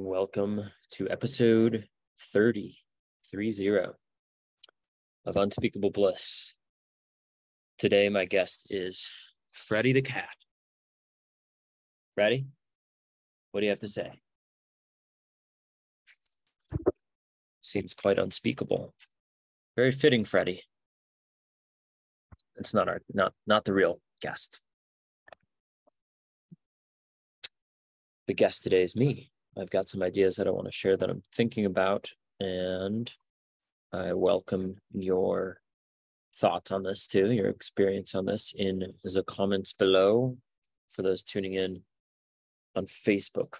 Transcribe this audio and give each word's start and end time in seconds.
Welcome 0.00 0.62
to 0.92 1.10
episode 1.10 1.88
30, 2.20 2.78
30 3.34 3.80
of 5.26 5.36
Unspeakable 5.36 5.90
Bliss. 5.90 6.54
Today, 7.78 8.08
my 8.08 8.24
guest 8.24 8.68
is 8.70 9.10
Freddie 9.50 9.92
the 9.92 10.02
Cat. 10.02 10.36
Ready? 12.16 12.46
What 13.50 13.62
do 13.62 13.66
you 13.66 13.70
have 13.70 13.80
to 13.80 13.88
say? 13.88 14.20
Seems 17.60 17.92
quite 17.92 18.20
unspeakable. 18.20 18.94
Very 19.74 19.90
fitting, 19.90 20.24
Freddie. 20.24 20.62
It's 22.54 22.72
not 22.72 22.88
our 22.88 23.00
not 23.12 23.32
not 23.48 23.64
the 23.64 23.74
real 23.74 24.00
guest. 24.22 24.60
The 28.28 28.34
guest 28.34 28.62
today 28.62 28.82
is 28.82 28.94
me. 28.94 29.32
I've 29.58 29.70
got 29.70 29.88
some 29.88 30.02
ideas 30.02 30.36
that 30.36 30.46
I 30.46 30.50
want 30.50 30.66
to 30.66 30.72
share 30.72 30.96
that 30.96 31.10
I'm 31.10 31.22
thinking 31.34 31.64
about, 31.64 32.12
and 32.38 33.10
I 33.92 34.12
welcome 34.12 34.76
your 34.92 35.60
thoughts 36.36 36.70
on 36.70 36.84
this 36.84 37.08
too, 37.08 37.32
your 37.32 37.48
experience 37.48 38.14
on 38.14 38.26
this 38.26 38.52
in 38.56 38.92
the 39.02 39.22
comments 39.24 39.72
below 39.72 40.36
for 40.90 41.02
those 41.02 41.24
tuning 41.24 41.54
in 41.54 41.82
on 42.76 42.86
Facebook. 42.86 43.54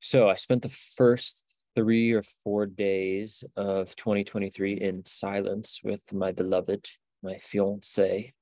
So 0.00 0.28
I 0.28 0.34
spent 0.34 0.62
the 0.62 0.68
first 0.68 1.44
three 1.76 2.12
or 2.12 2.22
four 2.22 2.66
days 2.66 3.44
of 3.56 3.94
2023 3.96 4.74
in 4.74 5.04
silence 5.04 5.80
with 5.84 6.00
my 6.12 6.32
beloved, 6.32 6.88
my 7.22 7.38
fiance, 7.38 8.32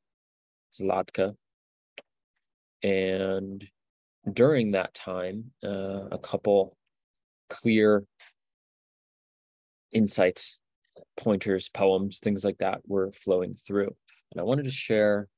Zlatka. 0.72 1.36
And 2.82 3.64
during 4.30 4.72
that 4.72 4.94
time, 4.94 5.52
uh, 5.64 6.08
a 6.10 6.18
couple 6.18 6.76
clear 7.48 8.04
insights, 9.92 10.58
pointers, 11.16 11.68
poems, 11.68 12.18
things 12.18 12.44
like 12.44 12.58
that 12.58 12.80
were 12.86 13.12
flowing 13.12 13.54
through. 13.54 13.94
And 14.30 14.40
I 14.40 14.44
wanted 14.44 14.64
to 14.64 14.70
share 14.70 15.28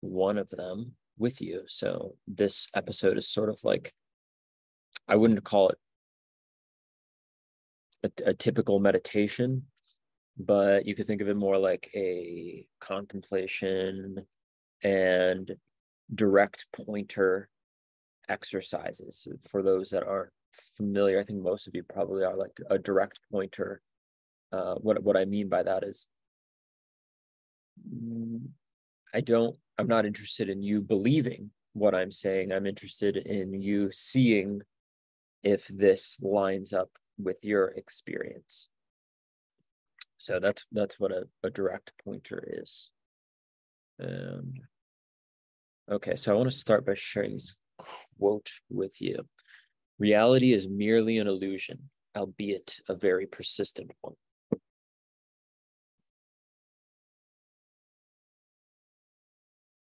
one 0.00 0.38
of 0.38 0.48
them 0.50 0.92
with 1.16 1.40
you. 1.40 1.62
So 1.66 2.14
this 2.26 2.68
episode 2.74 3.16
is 3.16 3.28
sort 3.28 3.48
of 3.48 3.58
like, 3.64 3.92
I 5.08 5.16
wouldn't 5.16 5.42
call 5.44 5.70
it 5.70 5.78
a, 8.04 8.30
a 8.30 8.34
typical 8.34 8.78
meditation, 8.78 9.64
but 10.38 10.86
you 10.86 10.94
could 10.94 11.06
think 11.06 11.20
of 11.20 11.28
it 11.28 11.36
more 11.36 11.58
like 11.58 11.90
a 11.94 12.66
contemplation 12.80 14.26
and 14.82 15.50
direct 16.14 16.66
pointer 16.74 17.48
exercises 18.28 19.26
for 19.48 19.62
those 19.62 19.90
that 19.90 20.06
aren't 20.06 20.30
familiar 20.52 21.20
i 21.20 21.24
think 21.24 21.40
most 21.42 21.66
of 21.66 21.74
you 21.74 21.82
probably 21.82 22.24
are 22.24 22.36
like 22.36 22.56
a 22.70 22.78
direct 22.78 23.20
pointer. 23.30 23.80
Uh, 24.50 24.74
what 24.76 25.02
what 25.02 25.16
i 25.16 25.24
mean 25.24 25.48
by 25.48 25.62
that 25.62 25.84
is 25.84 26.08
mm, 27.86 28.40
i 29.12 29.20
don't 29.20 29.56
i'm 29.76 29.86
not 29.86 30.06
interested 30.06 30.48
in 30.48 30.62
you 30.62 30.80
believing 30.80 31.50
what 31.74 31.94
i'm 31.94 32.10
saying. 32.10 32.50
I'm 32.50 32.66
interested 32.66 33.16
in 33.16 33.52
you 33.60 33.90
seeing 33.92 34.62
if 35.42 35.68
this 35.68 36.18
lines 36.20 36.72
up 36.72 36.90
with 37.18 37.36
your 37.42 37.68
experience. 37.68 38.68
So 40.16 40.40
that's 40.40 40.64
that's 40.72 40.98
what 40.98 41.12
a, 41.12 41.28
a 41.44 41.50
direct 41.50 41.92
pointer 42.04 42.42
is. 42.60 42.90
Um, 44.02 44.54
okay 45.90 46.16
so 46.16 46.32
i 46.32 46.36
want 46.36 46.50
to 46.50 46.56
start 46.56 46.84
by 46.84 46.94
sharing 46.94 47.32
this 47.32 47.56
quote 47.78 48.50
with 48.68 49.00
you. 49.00 49.26
Reality 49.98 50.52
is 50.52 50.68
merely 50.68 51.18
an 51.18 51.26
illusion, 51.26 51.90
albeit 52.16 52.80
a 52.88 52.94
very 52.94 53.26
persistent 53.26 53.90
one. 54.00 54.14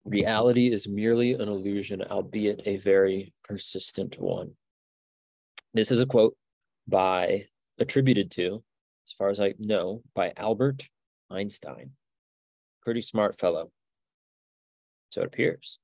Reality 0.05 0.71
is 0.71 0.87
merely 0.87 1.33
an 1.33 1.41
illusion, 1.41 2.01
albeit 2.01 2.61
a 2.65 2.77
very 2.77 3.31
persistent 3.43 4.19
one. 4.19 4.53
This 5.75 5.91
is 5.91 6.01
a 6.01 6.07
quote 6.07 6.35
by, 6.87 7.45
attributed 7.77 8.31
to, 8.31 8.63
as 9.05 9.13
far 9.13 9.29
as 9.29 9.39
I 9.39 9.53
know, 9.59 10.01
by 10.15 10.33
Albert 10.35 10.89
Einstein. 11.29 11.91
Pretty 12.81 13.01
smart 13.01 13.39
fellow. 13.39 13.71
So 15.11 15.21
it 15.21 15.27
appears. 15.27 15.79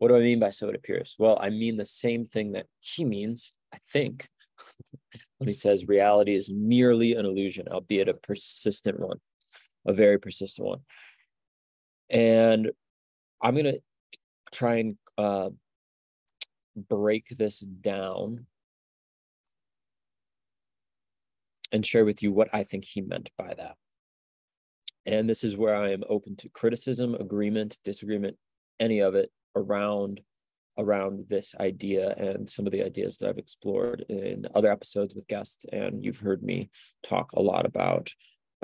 What 0.00 0.08
do 0.08 0.16
I 0.16 0.20
mean 0.20 0.40
by 0.40 0.48
so 0.48 0.70
it 0.70 0.74
appears? 0.74 1.14
Well, 1.18 1.38
I 1.38 1.50
mean 1.50 1.76
the 1.76 1.84
same 1.84 2.24
thing 2.24 2.52
that 2.52 2.64
he 2.80 3.04
means, 3.04 3.52
I 3.70 3.76
think, 3.92 4.26
when 5.36 5.46
he 5.46 5.52
says 5.52 5.86
reality 5.86 6.34
is 6.34 6.48
merely 6.48 7.14
an 7.16 7.26
illusion, 7.26 7.68
albeit 7.70 8.08
a 8.08 8.14
persistent 8.14 8.98
one, 8.98 9.18
a 9.86 9.92
very 9.92 10.18
persistent 10.18 10.66
one. 10.66 10.80
And 12.08 12.70
I'm 13.42 13.52
going 13.52 13.66
to 13.66 13.82
try 14.52 14.76
and 14.76 14.96
uh, 15.18 15.50
break 16.74 17.36
this 17.36 17.60
down 17.60 18.46
and 21.72 21.84
share 21.84 22.06
with 22.06 22.22
you 22.22 22.32
what 22.32 22.48
I 22.54 22.64
think 22.64 22.86
he 22.86 23.02
meant 23.02 23.28
by 23.36 23.52
that. 23.52 23.76
And 25.04 25.28
this 25.28 25.44
is 25.44 25.58
where 25.58 25.76
I 25.76 25.90
am 25.90 26.04
open 26.08 26.36
to 26.36 26.48
criticism, 26.48 27.14
agreement, 27.16 27.78
disagreement, 27.84 28.38
any 28.78 29.00
of 29.00 29.14
it 29.14 29.30
around 29.56 30.20
around 30.78 31.26
this 31.28 31.54
idea 31.60 32.14
and 32.16 32.48
some 32.48 32.66
of 32.66 32.72
the 32.72 32.82
ideas 32.82 33.18
that 33.18 33.28
I've 33.28 33.38
explored 33.38 34.04
in 34.08 34.46
other 34.54 34.70
episodes 34.70 35.14
with 35.14 35.28
guests. 35.28 35.66
And 35.72 36.04
you've 36.04 36.20
heard 36.20 36.42
me 36.42 36.70
talk 37.02 37.32
a 37.32 37.42
lot 37.42 37.66
about 37.66 38.10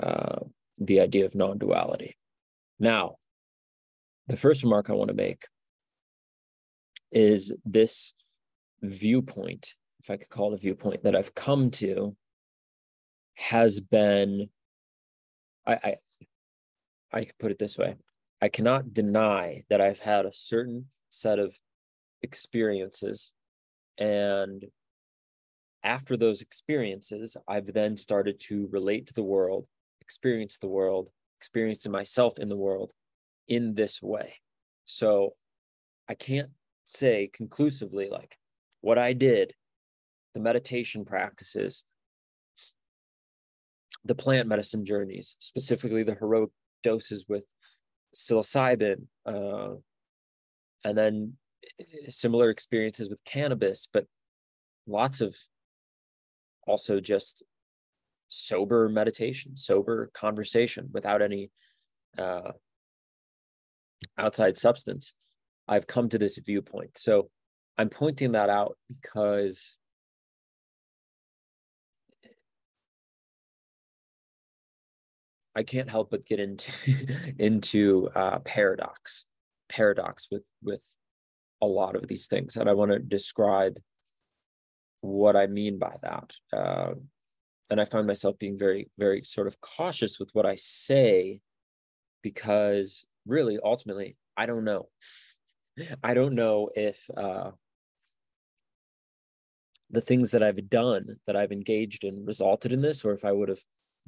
uh, 0.01 0.39
the 0.79 0.99
idea 0.99 1.25
of 1.25 1.35
non 1.35 1.57
duality. 1.57 2.17
Now, 2.79 3.15
the 4.27 4.37
first 4.37 4.63
remark 4.63 4.89
I 4.89 4.93
want 4.93 5.09
to 5.09 5.15
make 5.15 5.45
is 7.11 7.55
this 7.65 8.13
viewpoint, 8.81 9.73
if 10.01 10.09
I 10.09 10.17
could 10.17 10.29
call 10.29 10.51
it 10.51 10.55
a 10.55 10.61
viewpoint, 10.61 11.03
that 11.03 11.15
I've 11.15 11.33
come 11.33 11.71
to 11.71 12.15
has 13.35 13.79
been, 13.79 14.49
I, 15.65 15.73
I, 15.73 15.95
I 17.13 17.25
could 17.25 17.37
put 17.37 17.51
it 17.51 17.59
this 17.59 17.77
way 17.77 17.95
I 18.41 18.49
cannot 18.49 18.93
deny 18.93 19.63
that 19.69 19.81
I've 19.81 19.99
had 19.99 20.25
a 20.25 20.33
certain 20.33 20.85
set 21.09 21.39
of 21.39 21.57
experiences. 22.21 23.31
And 23.97 24.65
after 25.83 26.17
those 26.17 26.41
experiences, 26.41 27.35
I've 27.47 27.73
then 27.73 27.97
started 27.97 28.39
to 28.41 28.67
relate 28.71 29.07
to 29.07 29.13
the 29.13 29.23
world, 29.23 29.65
experience 30.01 30.59
the 30.59 30.67
world, 30.67 31.09
experiencing 31.39 31.91
myself 31.91 32.37
in 32.37 32.49
the 32.49 32.55
world 32.55 32.91
in 33.47 33.73
this 33.73 34.01
way. 34.01 34.35
So 34.85 35.33
I 36.07 36.13
can't 36.13 36.49
say 36.85 37.29
conclusively 37.33 38.09
like 38.09 38.37
what 38.81 38.97
I 38.97 39.13
did, 39.13 39.53
the 40.33 40.39
meditation 40.39 41.05
practices, 41.05 41.85
the 44.05 44.15
plant 44.15 44.47
medicine 44.47 44.85
journeys, 44.85 45.35
specifically 45.39 46.03
the 46.03 46.15
heroic 46.15 46.51
doses 46.83 47.25
with 47.27 47.43
psilocybin, 48.17 49.03
uh, 49.25 49.75
and 50.83 50.97
then 50.97 51.33
similar 52.07 52.49
experiences 52.49 53.09
with 53.09 53.23
cannabis, 53.23 53.87
but 53.91 54.05
lots 54.87 55.21
of 55.21 55.37
also 56.65 56.99
just 56.99 57.43
sober 58.29 58.89
meditation, 58.89 59.55
sober 59.55 60.09
conversation 60.13 60.89
without 60.91 61.21
any 61.21 61.51
uh, 62.17 62.51
outside 64.17 64.57
substance. 64.57 65.13
I've 65.67 65.87
come 65.87 66.09
to 66.09 66.17
this 66.17 66.37
viewpoint. 66.37 66.97
So 66.97 67.29
I'm 67.77 67.89
pointing 67.89 68.31
that 68.31 68.49
out 68.49 68.77
because 68.89 69.77
I 75.57 75.63
can't 75.63 75.89
help 75.89 76.11
but 76.11 76.25
get 76.25 76.39
into 76.39 76.71
into 77.39 78.09
uh, 78.15 78.39
paradox, 78.39 79.25
paradox 79.69 80.27
with 80.31 80.43
with 80.61 80.81
a 81.61 81.65
lot 81.65 81.95
of 81.95 82.07
these 82.07 82.27
things, 82.27 82.55
and 82.55 82.69
I 82.69 82.73
want 82.73 82.91
to 82.91 82.99
describe 82.99 83.79
what 85.01 85.35
I 85.35 85.47
mean 85.47 85.79
by 85.79 85.95
that. 86.01 86.31
Uh, 86.53 86.93
and 87.69 87.81
I 87.81 87.85
find 87.85 88.07
myself 88.07 88.37
being 88.39 88.57
very, 88.57 88.89
very 88.97 89.23
sort 89.23 89.47
of 89.47 89.59
cautious 89.59 90.19
with 90.19 90.29
what 90.33 90.45
I 90.45 90.55
say 90.55 91.41
because 92.21 93.03
really, 93.25 93.57
ultimately, 93.61 94.15
I 94.37 94.45
don't 94.45 94.63
know. 94.63 94.87
I 96.03 96.13
don't 96.13 96.33
know 96.33 96.69
if 96.75 97.09
uh, 97.15 97.51
the 99.89 100.01
things 100.01 100.31
that 100.31 100.43
I've 100.43 100.69
done, 100.69 101.17
that 101.27 101.35
I've 101.35 101.51
engaged 101.51 102.03
in, 102.03 102.25
resulted 102.25 102.71
in 102.71 102.81
this, 102.81 103.03
or 103.03 103.13
if 103.13 103.25
I 103.25 103.31
would 103.31 103.49
have 103.49 103.63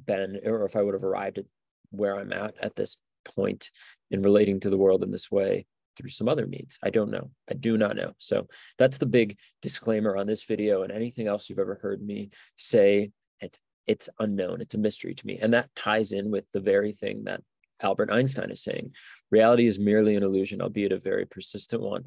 been 0.06 0.40
or 0.44 0.64
if 0.64 0.76
I 0.76 0.82
would 0.82 0.94
have 0.94 1.04
arrived 1.04 1.38
at 1.38 1.44
where 1.90 2.16
I'm 2.16 2.32
at 2.32 2.56
at 2.62 2.76
this 2.76 2.96
point 3.24 3.70
in 4.10 4.22
relating 4.22 4.60
to 4.60 4.70
the 4.70 4.78
world 4.78 5.02
in 5.02 5.10
this 5.10 5.30
way 5.30 5.66
through 5.96 6.10
some 6.10 6.28
other 6.28 6.46
means. 6.46 6.78
I 6.82 6.90
don't 6.90 7.10
know. 7.10 7.30
I 7.50 7.54
do 7.54 7.76
not 7.76 7.96
know. 7.96 8.12
So 8.18 8.46
that's 8.78 8.98
the 8.98 9.06
big 9.06 9.36
disclaimer 9.60 10.16
on 10.16 10.26
this 10.26 10.44
video 10.44 10.82
and 10.82 10.92
anything 10.92 11.26
else 11.26 11.48
you've 11.48 11.58
ever 11.58 11.78
heard 11.82 12.00
me 12.02 12.30
say. 12.56 13.10
It, 13.40 13.58
it's 13.86 14.08
unknown. 14.18 14.60
It's 14.60 14.74
a 14.74 14.78
mystery 14.78 15.14
to 15.14 15.26
me. 15.26 15.38
And 15.40 15.52
that 15.52 15.74
ties 15.74 16.12
in 16.12 16.30
with 16.30 16.44
the 16.52 16.60
very 16.60 16.92
thing 16.92 17.24
that 17.24 17.42
Albert 17.82 18.10
Einstein 18.10 18.50
is 18.50 18.62
saying. 18.62 18.94
Reality 19.30 19.66
is 19.66 19.78
merely 19.78 20.14
an 20.14 20.22
illusion, 20.22 20.60
albeit 20.60 20.92
a 20.92 20.98
very 20.98 21.26
persistent 21.26 21.82
one. 21.82 22.04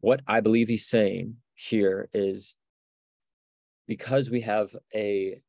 What 0.00 0.20
I 0.26 0.40
believe 0.40 0.68
he's 0.68 0.86
saying 0.86 1.36
here 1.54 2.08
is 2.12 2.54
because 3.86 4.30
we 4.30 4.42
have 4.42 4.74
a 4.94 5.40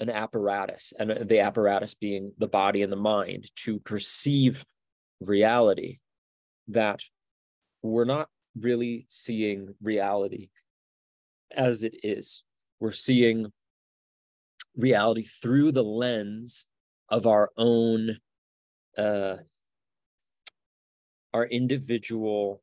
an 0.00 0.10
apparatus 0.10 0.92
and 0.98 1.10
the 1.10 1.40
apparatus 1.40 1.94
being 1.94 2.32
the 2.38 2.48
body 2.48 2.82
and 2.82 2.92
the 2.92 2.96
mind 2.96 3.50
to 3.56 3.78
perceive 3.80 4.64
reality 5.20 5.98
that 6.68 7.02
we're 7.82 8.04
not 8.04 8.28
really 8.58 9.06
seeing 9.08 9.74
reality 9.82 10.50
as 11.54 11.84
it 11.84 11.94
is. 12.02 12.42
We're 12.80 12.92
seeing 12.92 13.52
reality 14.76 15.24
through 15.24 15.72
the 15.72 15.84
lens 15.84 16.64
of 17.08 17.26
our 17.26 17.50
own 17.58 18.16
uh 18.96 19.36
our 21.34 21.44
individual 21.46 22.62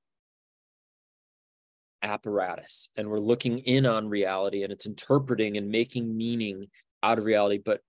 apparatus 2.02 2.90
and 2.96 3.08
we're 3.08 3.20
looking 3.20 3.60
in 3.60 3.86
on 3.86 4.10
reality 4.10 4.64
and 4.64 4.72
it's 4.72 4.86
interpreting 4.86 5.58
and 5.58 5.70
making 5.70 6.16
meaning 6.16 6.68
out 7.04 7.18
of 7.18 7.26
reality, 7.26 7.60
but 7.64 7.82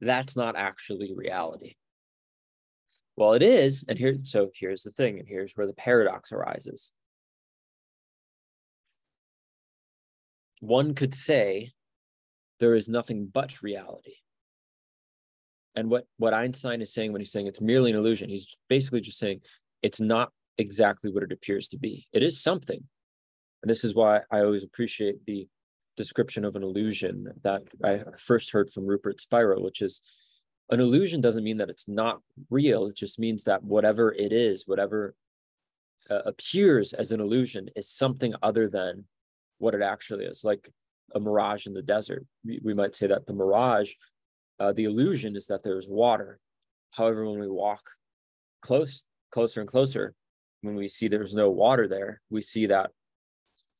that's 0.00 0.36
not 0.36 0.56
actually 0.56 1.12
reality. 1.14 1.74
Well, 3.16 3.34
it 3.34 3.42
is, 3.42 3.84
and 3.88 3.98
here, 3.98 4.18
so 4.22 4.50
here's 4.54 4.82
the 4.82 4.90
thing, 4.90 5.18
and 5.18 5.28
here's 5.28 5.52
where 5.54 5.66
the 5.66 5.72
paradox 5.72 6.32
arises. 6.32 6.92
One 10.60 10.94
could 10.94 11.14
say 11.14 11.72
there 12.58 12.74
is 12.74 12.88
nothing 12.88 13.30
but 13.32 13.62
reality. 13.62 14.14
And 15.76 15.90
what, 15.90 16.06
what 16.18 16.34
Einstein 16.34 16.82
is 16.82 16.92
saying 16.92 17.12
when 17.12 17.20
he's 17.20 17.32
saying 17.32 17.46
it's 17.46 17.60
merely 17.60 17.90
an 17.90 17.96
illusion, 17.96 18.30
he's 18.30 18.56
basically 18.68 19.00
just 19.00 19.18
saying 19.18 19.40
it's 19.82 20.00
not 20.00 20.30
exactly 20.58 21.10
what 21.10 21.22
it 21.22 21.32
appears 21.32 21.68
to 21.68 21.78
be. 21.78 22.06
It 22.12 22.22
is 22.22 22.42
something. 22.42 22.82
And 23.62 23.70
this 23.70 23.84
is 23.84 23.94
why 23.94 24.20
I 24.30 24.40
always 24.40 24.62
appreciate 24.62 25.24
the 25.26 25.48
description 25.96 26.44
of 26.44 26.56
an 26.56 26.62
illusion 26.62 27.28
that 27.42 27.62
I 27.82 28.02
first 28.18 28.52
heard 28.52 28.70
from 28.70 28.86
Rupert 28.86 29.20
Spira, 29.20 29.60
which 29.60 29.82
is 29.82 30.00
an 30.70 30.80
illusion 30.80 31.20
doesn't 31.20 31.44
mean 31.44 31.58
that 31.58 31.70
it's 31.70 31.88
not 31.88 32.20
real. 32.50 32.86
It 32.86 32.96
just 32.96 33.18
means 33.18 33.44
that 33.44 33.62
whatever 33.62 34.12
it 34.12 34.32
is, 34.32 34.64
whatever 34.66 35.14
uh, 36.10 36.22
appears 36.26 36.92
as 36.92 37.12
an 37.12 37.20
illusion, 37.20 37.68
is 37.76 37.88
something 37.88 38.34
other 38.42 38.68
than 38.68 39.04
what 39.58 39.74
it 39.74 39.82
actually 39.82 40.24
is, 40.24 40.42
like 40.44 40.70
a 41.14 41.20
mirage 41.20 41.66
in 41.66 41.74
the 41.74 41.82
desert. 41.82 42.24
We, 42.44 42.60
we 42.62 42.74
might 42.74 42.94
say 42.94 43.06
that 43.08 43.26
the 43.26 43.34
mirage, 43.34 43.92
uh, 44.58 44.72
the 44.72 44.84
illusion 44.84 45.36
is 45.36 45.46
that 45.48 45.62
there's 45.62 45.88
water. 45.88 46.38
However, 46.90 47.28
when 47.28 47.40
we 47.40 47.48
walk 47.48 47.90
close, 48.62 49.04
closer 49.30 49.60
and 49.60 49.68
closer, 49.68 50.14
when 50.62 50.76
we 50.76 50.88
see 50.88 51.08
there's 51.08 51.34
no 51.34 51.50
water 51.50 51.86
there, 51.86 52.22
we 52.30 52.40
see 52.40 52.66
that 52.66 52.90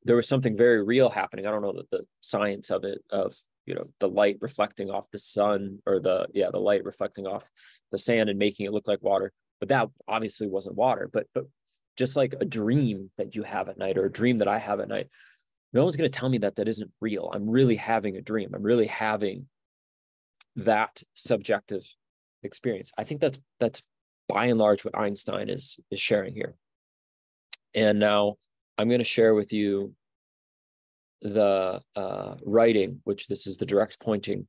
there 0.05 0.15
was 0.15 0.27
something 0.27 0.55
very 0.55 0.83
real 0.83 1.09
happening. 1.09 1.45
I 1.45 1.51
don't 1.51 1.63
know 1.63 1.73
the, 1.73 1.85
the 1.91 2.05
science 2.21 2.69
of 2.69 2.83
it, 2.83 3.03
of 3.09 3.35
you 3.65 3.73
know 3.73 3.85
the 3.99 4.07
light 4.07 4.37
reflecting 4.39 4.89
off 4.89 5.09
the 5.11 5.17
sun 5.17 5.79
or 5.85 5.99
the 5.99 6.27
yeah 6.33 6.51
the 6.51 6.59
light 6.59 6.85
reflecting 6.85 7.25
off 7.25 7.49
the 7.91 7.97
sand 7.97 8.29
and 8.29 8.39
making 8.39 8.67
it 8.67 8.71
look 8.71 8.87
like 8.87 9.01
water. 9.01 9.33
But 9.59 9.69
that 9.69 9.89
obviously 10.07 10.47
wasn't 10.47 10.75
water. 10.75 11.09
But 11.11 11.27
but 11.33 11.45
just 11.97 12.15
like 12.15 12.35
a 12.39 12.45
dream 12.45 13.09
that 13.17 13.35
you 13.35 13.43
have 13.43 13.67
at 13.67 13.77
night 13.77 13.97
or 13.97 14.05
a 14.05 14.11
dream 14.11 14.37
that 14.37 14.47
I 14.47 14.59
have 14.59 14.79
at 14.79 14.87
night, 14.87 15.07
no 15.73 15.83
one's 15.83 15.95
going 15.95 16.09
to 16.09 16.19
tell 16.19 16.29
me 16.29 16.37
that 16.39 16.55
that 16.57 16.67
isn't 16.67 16.91
real. 17.01 17.31
I'm 17.33 17.49
really 17.49 17.75
having 17.75 18.15
a 18.15 18.21
dream. 18.21 18.51
I'm 18.53 18.63
really 18.63 18.87
having 18.87 19.47
that 20.57 21.01
subjective 21.15 21.83
experience. 22.43 22.91
I 22.97 23.03
think 23.03 23.21
that's 23.21 23.39
that's 23.59 23.81
by 24.27 24.45
and 24.45 24.59
large 24.59 24.85
what 24.85 24.97
Einstein 24.97 25.49
is 25.49 25.79
is 25.89 25.99
sharing 25.99 26.35
here. 26.35 26.55
And 27.73 27.99
now 27.99 28.35
I'm 28.77 28.87
going 28.87 28.99
to 28.99 29.05
share 29.05 29.33
with 29.33 29.53
you 29.53 29.93
the 31.21 31.81
uh, 31.95 32.35
writing, 32.43 33.01
which 33.03 33.27
this 33.27 33.47
is 33.47 33.57
the 33.57 33.65
direct 33.65 33.99
pointing, 33.99 34.47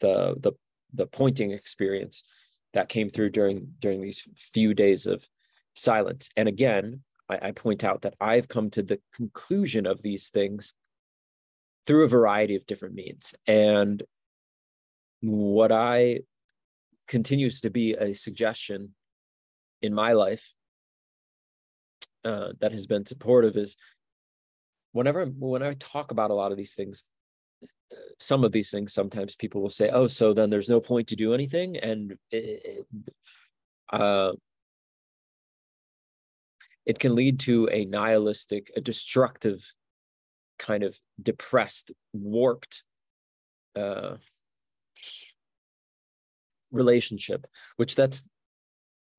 the 0.00 0.36
the 0.38 0.52
the 0.92 1.06
pointing 1.06 1.50
experience 1.50 2.22
that 2.72 2.88
came 2.88 3.10
through 3.10 3.30
during 3.30 3.74
during 3.80 4.00
these 4.00 4.26
few 4.36 4.74
days 4.74 5.06
of 5.06 5.28
silence. 5.74 6.30
And 6.36 6.48
again, 6.48 7.02
I, 7.28 7.48
I 7.48 7.52
point 7.52 7.84
out 7.84 8.02
that 8.02 8.14
I've 8.20 8.48
come 8.48 8.70
to 8.70 8.82
the 8.82 9.00
conclusion 9.12 9.86
of 9.86 10.02
these 10.02 10.30
things 10.30 10.74
through 11.86 12.04
a 12.04 12.08
variety 12.08 12.56
of 12.56 12.66
different 12.66 12.94
means. 12.94 13.34
And 13.46 14.02
what 15.20 15.72
I 15.72 16.20
continues 17.08 17.60
to 17.62 17.70
be 17.70 17.94
a 17.94 18.14
suggestion 18.14 18.94
in 19.82 19.92
my 19.92 20.12
life 20.12 20.54
uh, 22.24 22.52
that 22.60 22.72
has 22.72 22.86
been 22.86 23.04
supportive 23.04 23.56
is 23.56 23.76
whenever 24.92 25.26
when 25.26 25.62
I 25.62 25.74
talk 25.74 26.10
about 26.10 26.30
a 26.30 26.34
lot 26.34 26.52
of 26.52 26.56
these 26.56 26.74
things, 26.74 27.04
some 28.18 28.44
of 28.44 28.52
these 28.52 28.70
things, 28.70 28.94
sometimes 28.94 29.34
people 29.34 29.60
will 29.60 29.70
say, 29.70 29.90
"Oh, 29.90 30.06
so 30.06 30.32
then 30.32 30.50
there's 30.50 30.68
no 30.68 30.80
point 30.80 31.08
to 31.08 31.16
do 31.16 31.34
anything," 31.34 31.76
and 31.76 32.16
it, 32.30 32.86
uh, 33.92 34.32
it 36.86 36.98
can 36.98 37.14
lead 37.14 37.40
to 37.40 37.68
a 37.70 37.84
nihilistic, 37.84 38.70
a 38.76 38.80
destructive, 38.80 39.72
kind 40.58 40.82
of 40.82 40.98
depressed, 41.22 41.92
warped 42.12 42.84
uh, 43.76 44.16
relationship. 46.70 47.46
Which 47.76 47.94
that's, 47.96 48.28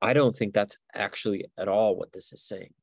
I 0.01 0.13
don't 0.13 0.35
think 0.35 0.53
that's 0.53 0.77
actually 0.93 1.45
at 1.57 1.67
all 1.67 1.95
what 1.95 2.11
this 2.11 2.31
is 2.33 2.41
saying. 2.41 2.73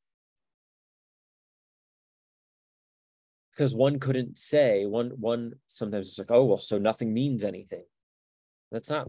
Because 3.62 3.76
one 3.76 4.00
couldn't 4.00 4.36
say 4.36 4.86
one 4.86 5.10
one 5.20 5.52
sometimes 5.68 6.08
it's 6.08 6.18
like 6.18 6.32
oh 6.32 6.44
well 6.44 6.58
so 6.58 6.78
nothing 6.78 7.14
means 7.14 7.44
anything. 7.44 7.84
That's 8.72 8.90
not 8.90 9.08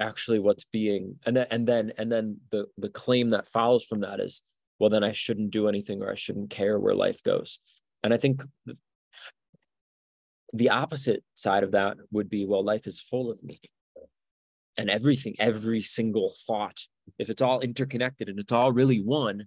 actually 0.00 0.40
what's 0.40 0.64
being 0.64 1.14
and 1.24 1.36
then 1.36 1.46
and 1.52 1.64
then 1.64 1.92
and 1.96 2.10
then 2.10 2.38
the 2.50 2.66
the 2.76 2.88
claim 2.88 3.30
that 3.30 3.46
follows 3.46 3.84
from 3.84 4.00
that 4.00 4.18
is 4.18 4.42
well 4.80 4.90
then 4.90 5.04
i 5.04 5.12
shouldn't 5.12 5.50
do 5.52 5.68
anything 5.68 6.02
or 6.02 6.10
i 6.10 6.14
shouldn't 6.16 6.50
care 6.50 6.76
where 6.80 6.94
life 6.94 7.22
goes. 7.22 7.60
And 8.02 8.12
i 8.12 8.16
think 8.16 8.42
the 10.52 10.70
opposite 10.70 11.22
side 11.34 11.62
of 11.62 11.70
that 11.70 11.98
would 12.10 12.28
be 12.28 12.46
well 12.46 12.64
life 12.64 12.88
is 12.88 13.00
full 13.00 13.30
of 13.30 13.40
meaning. 13.44 13.60
And 14.76 14.90
everything 14.90 15.36
every 15.38 15.82
single 15.82 16.34
thought 16.48 16.80
if 17.16 17.30
it's 17.30 17.42
all 17.42 17.60
interconnected 17.60 18.28
and 18.28 18.40
it's 18.40 18.50
all 18.52 18.72
really 18.72 19.00
one 19.00 19.46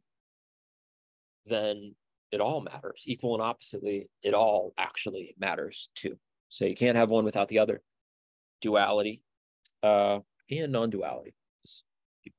then 1.47 1.95
it 2.33 2.41
all 2.41 2.61
matters. 2.61 3.03
Equal 3.05 3.35
and 3.35 3.43
oppositely, 3.43 4.09
it 4.23 4.33
all 4.33 4.73
actually 4.77 5.35
matters 5.37 5.89
too. 5.95 6.17
So 6.49 6.65
you 6.65 6.75
can't 6.75 6.97
have 6.97 7.11
one 7.11 7.25
without 7.25 7.47
the 7.47 7.59
other. 7.59 7.81
Duality 8.61 9.21
uh, 9.83 10.19
and 10.49 10.71
non-duality. 10.71 11.33
You 12.23 12.31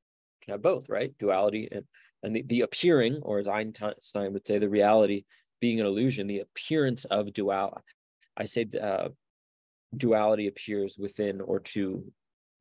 can 0.42 0.52
have 0.52 0.62
both, 0.62 0.88
right? 0.88 1.16
Duality 1.18 1.68
and 1.70 1.84
and 2.22 2.34
the, 2.34 2.42
the 2.42 2.62
appearing, 2.62 3.20
or 3.22 3.38
as 3.38 3.46
Einstein 3.46 4.32
would 4.32 4.46
say, 4.46 4.58
the 4.58 4.68
reality 4.68 5.24
being 5.60 5.78
an 5.78 5.86
illusion, 5.86 6.26
the 6.26 6.40
appearance 6.40 7.04
of 7.04 7.32
duality. 7.32 7.82
I 8.36 8.46
say 8.46 8.66
uh, 8.80 9.08
duality 9.94 10.48
appears 10.48 10.96
within 10.98 11.40
or 11.40 11.60
to 11.60 12.10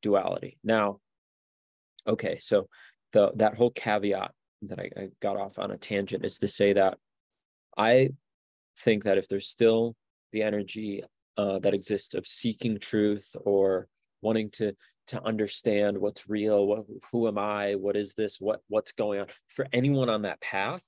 duality. 0.02 0.58
Now, 0.62 1.00
okay, 2.06 2.38
so 2.40 2.68
the 3.12 3.32
that 3.36 3.56
whole 3.56 3.70
caveat 3.70 4.32
that 4.62 4.78
I, 4.78 4.90
I 4.96 5.08
got 5.20 5.36
off 5.36 5.58
on 5.58 5.70
a 5.70 5.76
tangent 5.76 6.24
is 6.24 6.38
to 6.40 6.48
say 6.48 6.74
that 6.74 6.98
I 7.76 8.10
think 8.78 9.04
that 9.04 9.18
if 9.18 9.28
there's 9.28 9.48
still 9.48 9.96
the 10.32 10.42
energy 10.42 11.02
uh, 11.36 11.58
that 11.60 11.74
exists 11.74 12.14
of 12.14 12.26
seeking 12.26 12.78
truth 12.78 13.34
or 13.44 13.88
wanting 14.22 14.50
to 14.50 14.74
to 15.08 15.22
understand 15.22 15.98
what's 15.98 16.28
real, 16.30 16.66
what, 16.66 16.86
who 17.12 17.28
am 17.28 17.36
I, 17.36 17.74
what 17.74 17.96
is 17.96 18.14
this, 18.14 18.40
what 18.40 18.60
what's 18.68 18.92
going 18.92 19.20
on 19.20 19.26
for 19.48 19.66
anyone 19.72 20.08
on 20.08 20.22
that 20.22 20.40
path, 20.40 20.82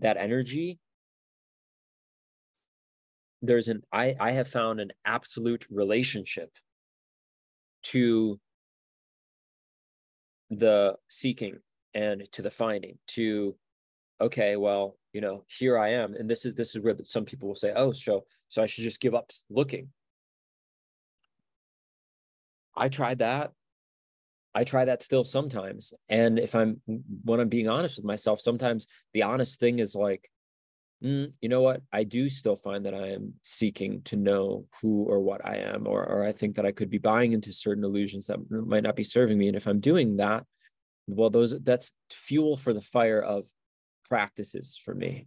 that 0.00 0.16
energy. 0.16 0.78
There's 3.40 3.68
an 3.68 3.82
I 3.92 4.14
I 4.20 4.32
have 4.32 4.48
found 4.48 4.80
an 4.80 4.92
absolute 5.04 5.66
relationship 5.70 6.50
to 7.84 8.38
the 10.50 10.96
seeking 11.08 11.58
and 11.94 12.30
to 12.32 12.42
the 12.42 12.50
finding 12.50 12.98
to 13.06 13.56
okay 14.22 14.56
well 14.56 14.96
you 15.12 15.20
know 15.20 15.44
here 15.58 15.78
i 15.78 15.90
am 15.90 16.14
and 16.14 16.28
this 16.30 16.44
is 16.44 16.54
this 16.54 16.74
is 16.74 16.82
where 16.82 16.96
some 17.04 17.24
people 17.24 17.48
will 17.48 17.54
say 17.54 17.72
oh 17.74 17.92
so 17.92 18.24
so 18.48 18.62
i 18.62 18.66
should 18.66 18.84
just 18.84 19.00
give 19.00 19.14
up 19.14 19.30
looking 19.50 19.88
i 22.76 22.88
tried 22.88 23.18
that 23.18 23.52
I 24.54 24.64
try 24.64 24.84
that 24.84 25.02
still 25.02 25.24
sometimes. 25.24 25.94
And 26.08 26.38
if 26.38 26.54
I'm 26.54 26.80
when 27.24 27.40
I'm 27.40 27.48
being 27.48 27.68
honest 27.68 27.96
with 27.96 28.04
myself, 28.04 28.40
sometimes 28.40 28.86
the 29.14 29.22
honest 29.22 29.58
thing 29.58 29.78
is 29.78 29.94
like, 29.94 30.28
mm, 31.02 31.32
you 31.40 31.48
know 31.48 31.62
what? 31.62 31.82
I 31.92 32.04
do 32.04 32.28
still 32.28 32.56
find 32.56 32.84
that 32.84 32.94
I 32.94 33.08
am 33.08 33.34
seeking 33.42 34.02
to 34.02 34.16
know 34.16 34.66
who 34.80 35.04
or 35.04 35.20
what 35.20 35.44
I 35.44 35.56
am, 35.56 35.86
or 35.86 36.04
or 36.04 36.24
I 36.24 36.32
think 36.32 36.56
that 36.56 36.66
I 36.66 36.72
could 36.72 36.90
be 36.90 36.98
buying 36.98 37.32
into 37.32 37.52
certain 37.52 37.84
illusions 37.84 38.26
that 38.26 38.38
might 38.50 38.82
not 38.82 38.96
be 38.96 39.02
serving 39.02 39.38
me. 39.38 39.48
And 39.48 39.56
if 39.56 39.66
I'm 39.66 39.80
doing 39.80 40.16
that, 40.16 40.44
well, 41.06 41.30
those 41.30 41.58
that's 41.60 41.92
fuel 42.10 42.56
for 42.56 42.74
the 42.74 42.82
fire 42.82 43.22
of 43.22 43.48
practices 44.12 44.78
for 44.84 44.94
me. 44.94 45.26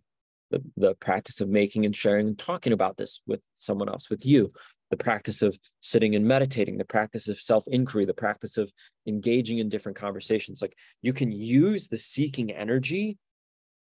The, 0.51 0.62
the 0.77 0.94
practice 0.94 1.42
of 1.42 1.50
making 1.50 1.86
and 1.86 1.96
sharing 1.96 2.27
and 2.27 2.38
talking 2.38 2.72
about 2.72 2.98
this 2.98 3.20
with 3.25 3.42
someone 3.56 3.89
else, 3.89 4.12
with 4.12 4.24
you, 4.27 4.54
the 4.92 4.98
practice 4.98 5.42
of 5.42 5.58
sitting 5.80 6.13
and 6.13 6.24
meditating, 6.24 6.77
the 6.77 6.86
practice 6.86 7.27
of 7.27 7.39
self 7.39 7.63
inquiry, 7.68 8.06
the 8.06 8.13
practice 8.13 8.58
of 8.58 8.72
engaging 9.08 9.58
in 9.58 9.70
different 9.70 9.98
conversations. 9.98 10.62
Like 10.62 10.77
you 11.01 11.13
can 11.13 11.32
use 11.32 11.88
the 11.88 11.98
seeking 11.98 12.51
energy 12.51 13.18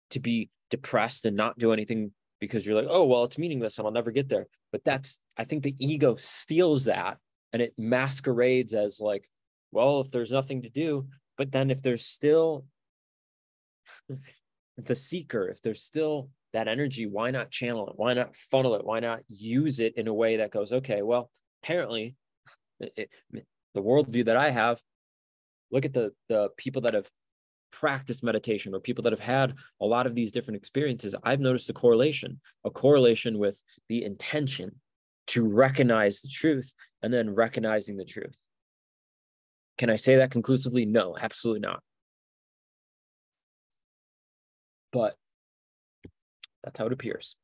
to 0.10 0.20
be 0.20 0.50
depressed 0.70 1.26
and 1.26 1.38
not 1.38 1.58
do 1.58 1.72
anything 1.72 2.12
because 2.42 2.66
you're 2.66 2.76
like, 2.76 2.92
oh, 2.92 3.06
well, 3.06 3.24
it's 3.24 3.38
meaningless 3.38 3.78
and 3.78 3.88
I'll 3.88 3.94
never 3.94 4.12
get 4.12 4.28
there. 4.28 4.48
But 4.74 4.84
that's, 4.84 5.22
I 5.38 5.46
think 5.46 5.64
the 5.64 5.78
ego 5.80 6.18
steals 6.18 6.84
that 6.86 7.20
and 7.54 7.62
it 7.62 7.74
masquerades 7.78 8.74
as 8.74 9.00
like, 9.00 9.30
well, 9.72 10.02
if 10.02 10.12
there's 10.12 10.32
nothing 10.32 10.64
to 10.64 10.70
do, 10.70 11.08
but 11.38 11.54
then 11.54 11.72
if 11.72 11.82
there's 11.82 12.06
still 12.06 12.66
the 14.86 14.96
seeker, 14.96 15.48
if 15.48 15.62
there's 15.62 15.84
still 15.84 16.30
that 16.54 16.68
energy, 16.68 17.06
why 17.06 17.32
not 17.32 17.52
channel 17.52 17.90
it? 17.90 17.94
Why 17.96 18.14
not 18.14 18.36
funnel 18.36 18.76
it? 18.76 18.86
Why 18.86 19.00
not 19.00 19.22
use 19.28 19.80
it 19.80 19.96
in 19.98 20.08
a 20.08 20.14
way 20.14 20.38
that 20.38 20.52
goes, 20.52 20.74
okay, 20.74 21.02
well, 21.02 21.30
apparently 21.64 22.16
it, 22.80 23.10
the 23.32 23.82
worldview 23.82 24.26
that 24.26 24.38
I 24.38 24.50
have, 24.50 24.82
look 25.72 25.86
at 25.86 25.94
the 25.94 26.12
the 26.28 26.50
people 26.58 26.82
that 26.84 26.94
have 26.94 27.10
practiced 27.72 28.24
meditation 28.24 28.74
or 28.74 28.80
people 28.80 29.04
that 29.04 29.14
have 29.14 29.20
had 29.20 29.54
a 29.80 29.86
lot 29.86 30.08
of 30.08 30.16
these 30.16 30.32
different 30.32 30.58
experiences, 30.58 31.16
I've 31.24 31.40
noticed 31.40 31.70
a 31.70 31.74
correlation, 31.74 32.40
a 32.66 32.72
correlation 32.72 33.38
with 33.38 33.62
the 33.88 34.04
intention 34.04 34.80
to 35.28 35.48
recognize 35.48 36.22
the 36.22 36.28
truth 36.28 36.74
and 37.04 37.14
then 37.14 37.36
recognizing 37.36 37.98
the 37.98 38.06
truth. 38.06 38.38
Can 39.78 39.90
I 39.90 39.96
say 39.96 40.16
that 40.18 40.32
conclusively? 40.32 40.86
No, 40.86 41.16
absolutely 41.20 41.62
not. 41.62 41.84
But 44.92 45.16
that's 46.64 46.80
how 46.80 46.88
it 46.88 46.94
appears. 46.94 47.36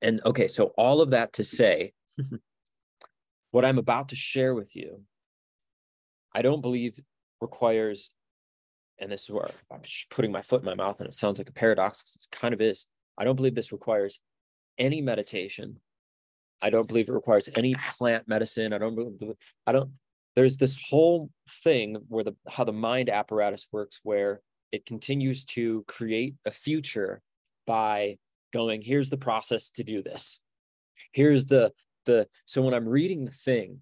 And 0.00 0.20
okay, 0.24 0.48
so 0.48 0.66
all 0.76 1.00
of 1.00 1.10
that 1.10 1.34
to 1.34 1.44
say, 1.44 1.92
what 3.50 3.64
I'm 3.64 3.78
about 3.78 4.08
to 4.10 4.16
share 4.16 4.54
with 4.54 4.74
you, 4.74 5.02
I 6.34 6.42
don't 6.42 6.60
believe 6.60 6.98
requires, 7.40 8.10
and 8.98 9.12
this 9.12 9.24
is 9.24 9.30
where 9.30 9.50
I'm 9.70 9.82
putting 10.10 10.32
my 10.32 10.42
foot 10.42 10.62
in 10.62 10.66
my 10.66 10.74
mouth, 10.74 11.00
and 11.00 11.08
it 11.08 11.14
sounds 11.14 11.38
like 11.38 11.48
a 11.48 11.52
paradox, 11.52 12.02
because 12.02 12.16
it 12.16 12.36
kind 12.36 12.54
of 12.54 12.60
is. 12.60 12.86
I 13.18 13.24
don't 13.24 13.36
believe 13.36 13.54
this 13.54 13.72
requires 13.72 14.20
any 14.78 15.02
meditation. 15.02 15.80
I 16.62 16.70
don't 16.70 16.88
believe 16.88 17.08
it 17.08 17.12
requires 17.12 17.48
any 17.54 17.74
plant 17.74 18.26
medicine. 18.26 18.72
I 18.72 18.78
don't 18.78 18.94
believe, 18.94 19.34
I 19.66 19.72
don't, 19.72 19.90
there's 20.34 20.56
this 20.56 20.82
whole 20.88 21.28
thing 21.48 21.96
where 22.08 22.24
the 22.24 22.34
how 22.48 22.64
the 22.64 22.72
mind 22.72 23.10
apparatus 23.10 23.68
works 23.70 24.00
where 24.02 24.40
it 24.72 24.86
continues 24.86 25.44
to 25.44 25.84
create 25.86 26.34
a 26.44 26.50
future 26.50 27.20
by 27.66 28.16
going 28.52 28.82
here's 28.82 29.10
the 29.10 29.16
process 29.16 29.70
to 29.70 29.84
do 29.84 30.02
this. 30.02 30.40
Here's 31.12 31.46
the 31.46 31.72
the 32.04 32.26
so 32.46 32.62
when 32.62 32.74
i'm 32.74 32.88
reading 32.88 33.24
the 33.24 33.30
thing 33.30 33.78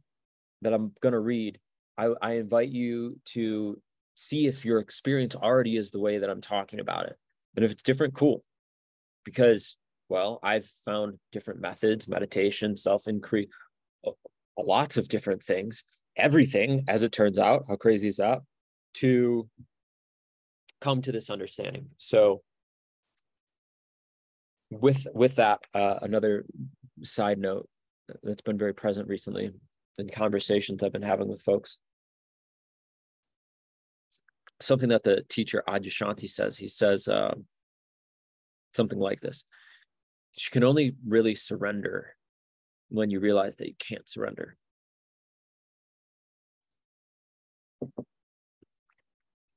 that 0.63 0.75
i'm 0.75 0.93
going 1.01 1.13
to 1.13 1.19
read 1.19 1.59
I, 1.97 2.11
I 2.21 2.33
invite 2.33 2.69
you 2.69 3.19
to 3.27 3.81
see 4.15 4.47
if 4.47 4.65
your 4.65 4.79
experience 4.79 5.35
already 5.35 5.77
is 5.77 5.91
the 5.91 6.01
way 6.01 6.19
that 6.19 6.29
i'm 6.29 6.41
talking 6.41 6.81
about 6.81 7.07
it. 7.07 7.17
And 7.57 7.65
if 7.65 7.71
it's 7.71 7.83
different 7.83 8.15
cool. 8.15 8.45
Because 9.25 9.77
well 10.09 10.39
i've 10.43 10.67
found 10.85 11.19
different 11.33 11.61
methods 11.61 12.09
meditation 12.09 12.77
self-inquiry 12.77 13.49
oh, 14.05 14.17
lots 14.59 14.97
of 14.97 15.09
different 15.09 15.43
things 15.43 15.85
everything 16.17 16.85
as 16.89 17.03
it 17.03 17.13
turns 17.13 17.39
out 17.39 17.65
how 17.69 17.77
crazy 17.77 18.09
is 18.09 18.17
that 18.17 18.41
to 18.95 19.49
come 20.81 21.03
to 21.03 21.13
this 21.13 21.31
understanding 21.31 21.87
so 21.97 22.43
with 24.71 25.07
with 25.13 25.37
that, 25.37 25.61
uh, 25.75 25.99
another 26.03 26.47
side 27.03 27.39
note 27.39 27.69
that's 28.23 28.43
been 28.43 28.59
very 28.59 28.75
present 28.75 29.09
recently 29.09 29.53
in 29.99 30.09
conversations 30.09 30.83
I've 30.83 30.93
been 30.93 31.03
having 31.03 31.29
with 31.29 31.43
folks. 31.43 31.79
Something 34.61 34.91
that 34.91 35.03
the 35.03 35.23
teacher 35.29 35.63
Adyashanti 35.69 36.29
says. 36.29 36.57
He 36.57 36.69
says 36.69 37.09
uh, 37.09 37.35
something 38.75 38.99
like 38.99 39.21
this: 39.21 39.45
"You 40.37 40.51
can 40.53 40.65
only 40.65 40.95
really 41.07 41.35
surrender 41.35 42.15
when 42.89 43.11
you 43.11 43.21
realize 43.21 43.57
that 43.57 43.69
you 43.69 43.75
can't 43.79 44.09
surrender." 44.09 44.57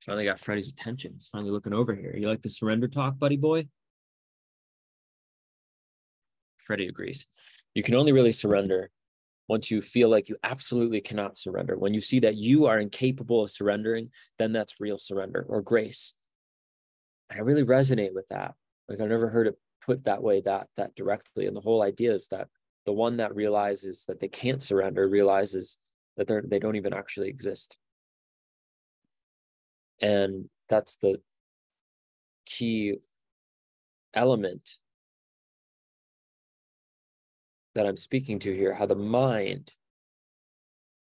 Finally 0.05 0.25
got 0.25 0.39
Freddie's 0.39 0.69
attention. 0.69 1.13
He's 1.13 1.27
finally 1.27 1.51
looking 1.51 1.74
over 1.74 1.95
here. 1.95 2.15
You 2.17 2.27
like 2.27 2.41
the 2.41 2.50
surrender 2.50 2.88
talk, 2.88 3.17
buddy 3.17 3.38
boy? 3.38 3.67
Freddie 6.57 6.88
agrees. 6.88 7.25
You 7.74 7.83
can 7.83 7.95
only 7.95 8.12
really 8.12 8.31
surrender 8.31 8.89
once 9.48 9.69
you 9.69 9.81
feel 9.81 10.10
like 10.10 10.29
you 10.29 10.38
absolutely 10.43 11.01
cannot 11.01 11.38
surrender. 11.38 11.77
When 11.77 11.93
you 11.93 12.01
see 12.01 12.19
that 12.19 12.36
you 12.36 12.65
are 12.65 12.79
incapable 12.79 13.43
of 13.43 13.51
surrendering, 13.51 14.10
then 14.38 14.51
that's 14.51 14.79
real 14.79 14.98
surrender 14.98 15.45
or 15.48 15.62
grace. 15.62 16.13
And 17.29 17.39
I 17.39 17.43
really 17.43 17.65
resonate 17.65 18.13
with 18.13 18.27
that. 18.29 18.55
Like 18.88 19.00
I've 19.00 19.10
never 19.10 19.29
heard 19.29 19.48
it 19.48 19.57
put 19.86 20.05
that 20.05 20.24
way, 20.24 20.41
that 20.41 20.67
that 20.77 20.95
directly. 20.95 21.48
And 21.48 21.55
the 21.55 21.62
whole 21.62 21.81
idea 21.81 22.13
is 22.13 22.27
that 22.29 22.48
the 22.86 22.93
one 22.93 23.17
that 23.17 23.36
realizes 23.36 24.05
that 24.07 24.19
they 24.19 24.27
can't 24.27 24.62
surrender 24.62 25.07
realizes 25.07 25.77
that 26.17 26.27
they're 26.27 26.43
they 26.45 26.60
don't 26.60 26.75
even 26.75 26.93
actually 26.93 27.29
exist. 27.29 27.77
And 30.01 30.50
that's 30.69 30.97
the 30.97 31.21
key 32.45 32.97
element 34.13 34.77
that 37.75 37.85
I'm 37.85 37.97
speaking 37.97 38.39
to 38.39 38.55
here, 38.55 38.73
how 38.73 38.85
the 38.85 38.95
mind 38.95 39.71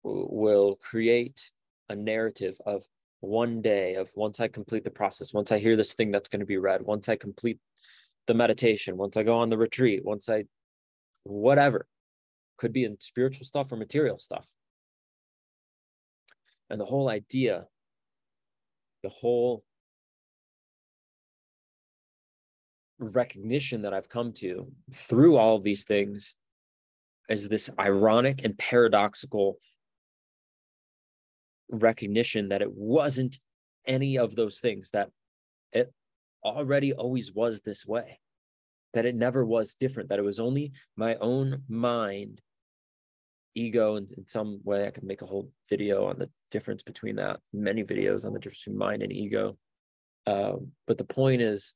will 0.03 0.75
create 0.75 1.51
a 1.89 1.95
narrative 1.95 2.57
of 2.65 2.83
one 3.19 3.61
day 3.61 3.95
of 3.95 4.09
once 4.15 4.39
I 4.39 4.47
complete 4.47 4.83
the 4.83 4.89
process, 4.89 5.33
once 5.33 5.51
I 5.51 5.59
hear 5.59 5.75
this 5.75 5.93
thing 5.93 6.11
that's 6.11 6.29
going 6.29 6.39
to 6.39 6.45
be 6.45 6.57
read, 6.57 6.81
once 6.81 7.09
I 7.09 7.15
complete 7.15 7.59
the 8.27 8.33
meditation, 8.33 8.97
once 8.97 9.17
I 9.17 9.23
go 9.23 9.37
on 9.37 9.49
the 9.49 9.57
retreat, 9.57 10.03
once 10.03 10.29
I 10.29 10.45
whatever 11.23 11.87
could 12.57 12.73
be 12.73 12.83
in 12.83 12.99
spiritual 12.99 13.45
stuff 13.45 13.71
or 13.71 13.75
material 13.75 14.19
stuff. 14.19 14.51
And 16.69 16.79
the 16.79 16.85
whole 16.85 17.09
idea, 17.09 17.65
the 19.03 19.09
whole 19.09 19.63
recognition 22.99 23.81
that 23.81 23.93
I've 23.93 24.09
come 24.09 24.31
to 24.33 24.71
through 24.93 25.37
all 25.37 25.55
of 25.55 25.63
these 25.63 25.85
things 25.85 26.35
is 27.29 27.49
this 27.49 27.69
ironic 27.79 28.43
and 28.43 28.57
paradoxical 28.57 29.57
recognition 31.71 32.49
that 32.49 32.61
it 32.61 32.71
wasn't 32.71 33.39
any 33.87 34.17
of 34.17 34.35
those 34.35 34.59
things, 34.59 34.91
that 34.91 35.09
it 35.71 35.91
already 36.43 36.93
always 36.93 37.31
was 37.31 37.61
this 37.61 37.85
way, 37.85 38.19
that 38.93 39.05
it 39.05 39.15
never 39.15 39.45
was 39.45 39.75
different, 39.75 40.09
that 40.09 40.19
it 40.19 40.25
was 40.25 40.39
only 40.39 40.73
my 40.95 41.15
own 41.15 41.63
mind, 41.67 42.41
ego, 43.55 43.95
and 43.95 44.11
in 44.11 44.27
some 44.27 44.59
way 44.63 44.87
I 44.87 44.91
can 44.91 45.07
make 45.07 45.21
a 45.21 45.25
whole 45.25 45.51
video 45.69 46.05
on 46.05 46.17
the 46.19 46.29
difference 46.49 46.83
between 46.83 47.17
that, 47.17 47.39
many 47.53 47.83
videos 47.83 48.25
on 48.25 48.33
the 48.33 48.39
difference 48.39 48.63
between 48.63 48.77
mind 48.77 49.03
and 49.03 49.11
ego. 49.11 49.57
Um, 50.27 50.71
but 50.87 50.97
the 50.97 51.03
point 51.03 51.41
is, 51.41 51.73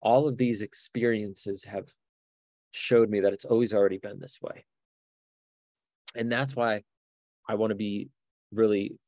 all 0.00 0.28
of 0.28 0.36
these 0.36 0.62
experiences 0.62 1.64
have 1.64 1.88
showed 2.72 3.08
me 3.08 3.20
that 3.20 3.32
it's 3.32 3.44
always 3.44 3.72
already 3.72 3.98
been 3.98 4.20
this 4.20 4.38
way. 4.42 4.64
And 6.14 6.30
that's 6.30 6.54
why 6.54 6.82
I 7.48 7.54
want 7.54 7.70
to 7.70 7.76
be 7.76 8.10
really 8.52 8.98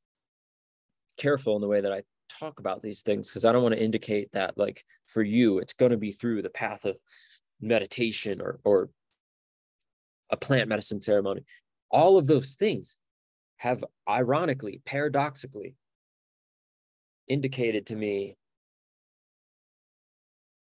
careful 1.17 1.55
in 1.57 1.61
the 1.61 1.69
way 1.69 1.81
that 1.81 1.93
I 1.93 2.03
talk 2.29 2.61
about 2.61 2.83
these 2.83 3.03
things 3.03 3.29
because 3.29 3.45
I 3.45 3.53
don't 3.53 3.63
want 3.63 3.75
to 3.75 3.83
indicate 3.83 4.31
that 4.33 4.59
like 4.59 4.85
for 5.07 5.23
you 5.23 5.59
it's 5.59 5.73
going 5.73 5.93
to 5.93 5.97
be 5.97 6.13
through 6.13 6.43
the 6.43 6.51
path 6.51 6.85
of 6.85 6.97
meditation 7.61 8.41
or 8.41 8.59
or 8.65 8.91
a 10.31 10.37
plant 10.37 10.69
medicine 10.69 11.01
ceremony. 11.01 11.45
All 11.91 12.19
of 12.19 12.27
those 12.27 12.55
things 12.55 12.97
have 13.59 13.85
ironically, 14.09 14.83
paradoxically 14.85 15.75
indicated 17.29 17.87
to 17.87 17.97
me 17.97 18.37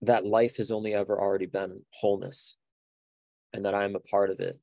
that 0.01 0.25
life 0.25 0.57
has 0.57 0.71
only 0.71 0.93
ever 0.93 1.19
already 1.19 1.45
been 1.45 1.81
wholeness 1.91 2.57
and 3.53 3.65
that 3.65 3.75
I 3.75 3.83
am 3.83 3.95
a 3.95 3.99
part 3.99 4.29
of 4.29 4.39
it. 4.39 4.59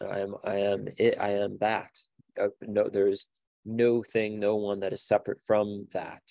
I 0.00 0.20
am 0.20 0.36
I 0.44 0.56
am 0.56 0.88
it. 0.96 1.16
I 1.18 1.30
am 1.32 1.58
that. 1.58 1.98
Uh, 2.40 2.48
no, 2.62 2.88
there's 2.88 3.26
no 3.64 4.02
thing, 4.02 4.38
no 4.38 4.56
one 4.56 4.80
that 4.80 4.92
is 4.92 5.02
separate 5.02 5.40
from 5.46 5.88
that. 5.92 6.22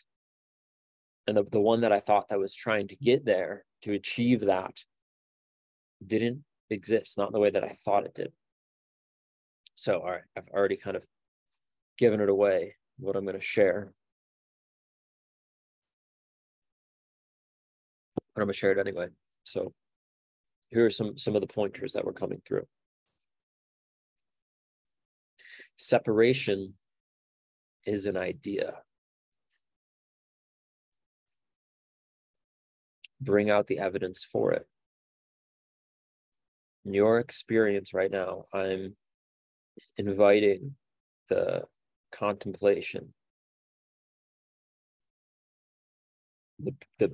And 1.27 1.37
the, 1.37 1.43
the 1.51 1.59
one 1.59 1.81
that 1.81 1.91
I 1.91 1.99
thought 1.99 2.29
that 2.29 2.39
was 2.39 2.55
trying 2.55 2.87
to 2.87 2.95
get 2.95 3.25
there 3.25 3.65
to 3.81 3.91
achieve 3.91 4.41
that 4.41 4.73
didn't 6.05 6.43
exist, 6.69 7.17
not 7.17 7.27
in 7.27 7.33
the 7.33 7.39
way 7.39 7.49
that 7.49 7.63
I 7.63 7.75
thought 7.83 8.05
it 8.05 8.13
did. 8.13 8.31
So, 9.75 9.99
all 9.99 10.11
right, 10.11 10.21
I've 10.35 10.49
already 10.49 10.75
kind 10.75 10.97
of 10.97 11.03
given 11.97 12.19
it 12.19 12.29
away, 12.29 12.75
what 12.97 13.15
I'm 13.15 13.25
going 13.25 13.35
to 13.35 13.41
share. 13.41 13.93
But 18.35 18.41
I'm 18.41 18.47
going 18.47 18.53
to 18.53 18.57
share 18.57 18.71
it 18.71 18.79
anyway. 18.79 19.07
So, 19.43 19.73
here 20.69 20.85
are 20.85 20.89
some, 20.89 21.17
some 21.17 21.35
of 21.35 21.41
the 21.41 21.47
pointers 21.47 21.93
that 21.93 22.05
were 22.05 22.13
coming 22.13 22.41
through. 22.45 22.65
Separation 25.75 26.73
is 27.85 28.05
an 28.05 28.17
idea. 28.17 28.77
Bring 33.21 33.49
out 33.49 33.67
the 33.67 33.79
evidence 33.79 34.23
for 34.23 34.53
it. 34.53 34.67
In 36.87 36.93
your 36.93 37.19
experience 37.19 37.93
right 37.93 38.09
now, 38.09 38.45
I'm 38.53 38.95
inviting 39.97 40.75
the 41.27 41.63
contemplation, 42.13 43.13
the, 46.57 46.73
the 46.97 47.13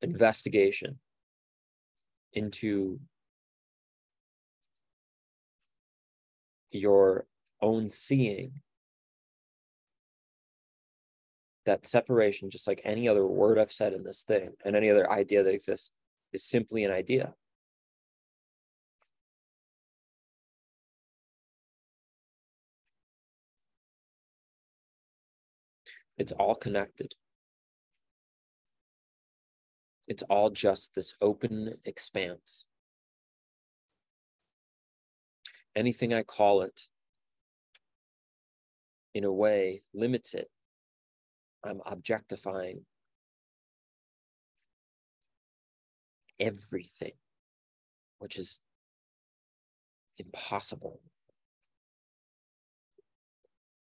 investigation 0.00 0.98
into 2.32 2.98
your 6.70 7.26
own 7.60 7.90
seeing 7.90 8.62
that 11.66 11.84
separation, 11.84 12.48
just 12.48 12.66
like 12.66 12.80
any 12.82 13.06
other 13.10 13.26
word 13.26 13.58
I've 13.58 13.72
said 13.72 13.92
in 13.92 14.04
this 14.04 14.22
thing 14.22 14.52
and 14.64 14.74
any 14.74 14.88
other 14.88 15.12
idea 15.12 15.42
that 15.42 15.52
exists, 15.52 15.92
is 16.32 16.42
simply 16.42 16.82
an 16.82 16.90
idea. 16.90 17.34
It's 26.18 26.32
all 26.32 26.54
connected. 26.54 27.14
It's 30.08 30.22
all 30.24 30.50
just 30.50 30.94
this 30.94 31.14
open 31.20 31.76
expanse. 31.84 32.64
Anything 35.74 36.14
I 36.14 36.22
call 36.22 36.62
it, 36.62 36.88
in 39.14 39.24
a 39.24 39.32
way, 39.32 39.82
limits 39.94 40.34
it 40.34 40.50
I'm 41.66 41.80
objectifying 41.84 42.82
everything, 46.38 47.12
which 48.18 48.36
is 48.36 48.60
impossible. 50.18 51.00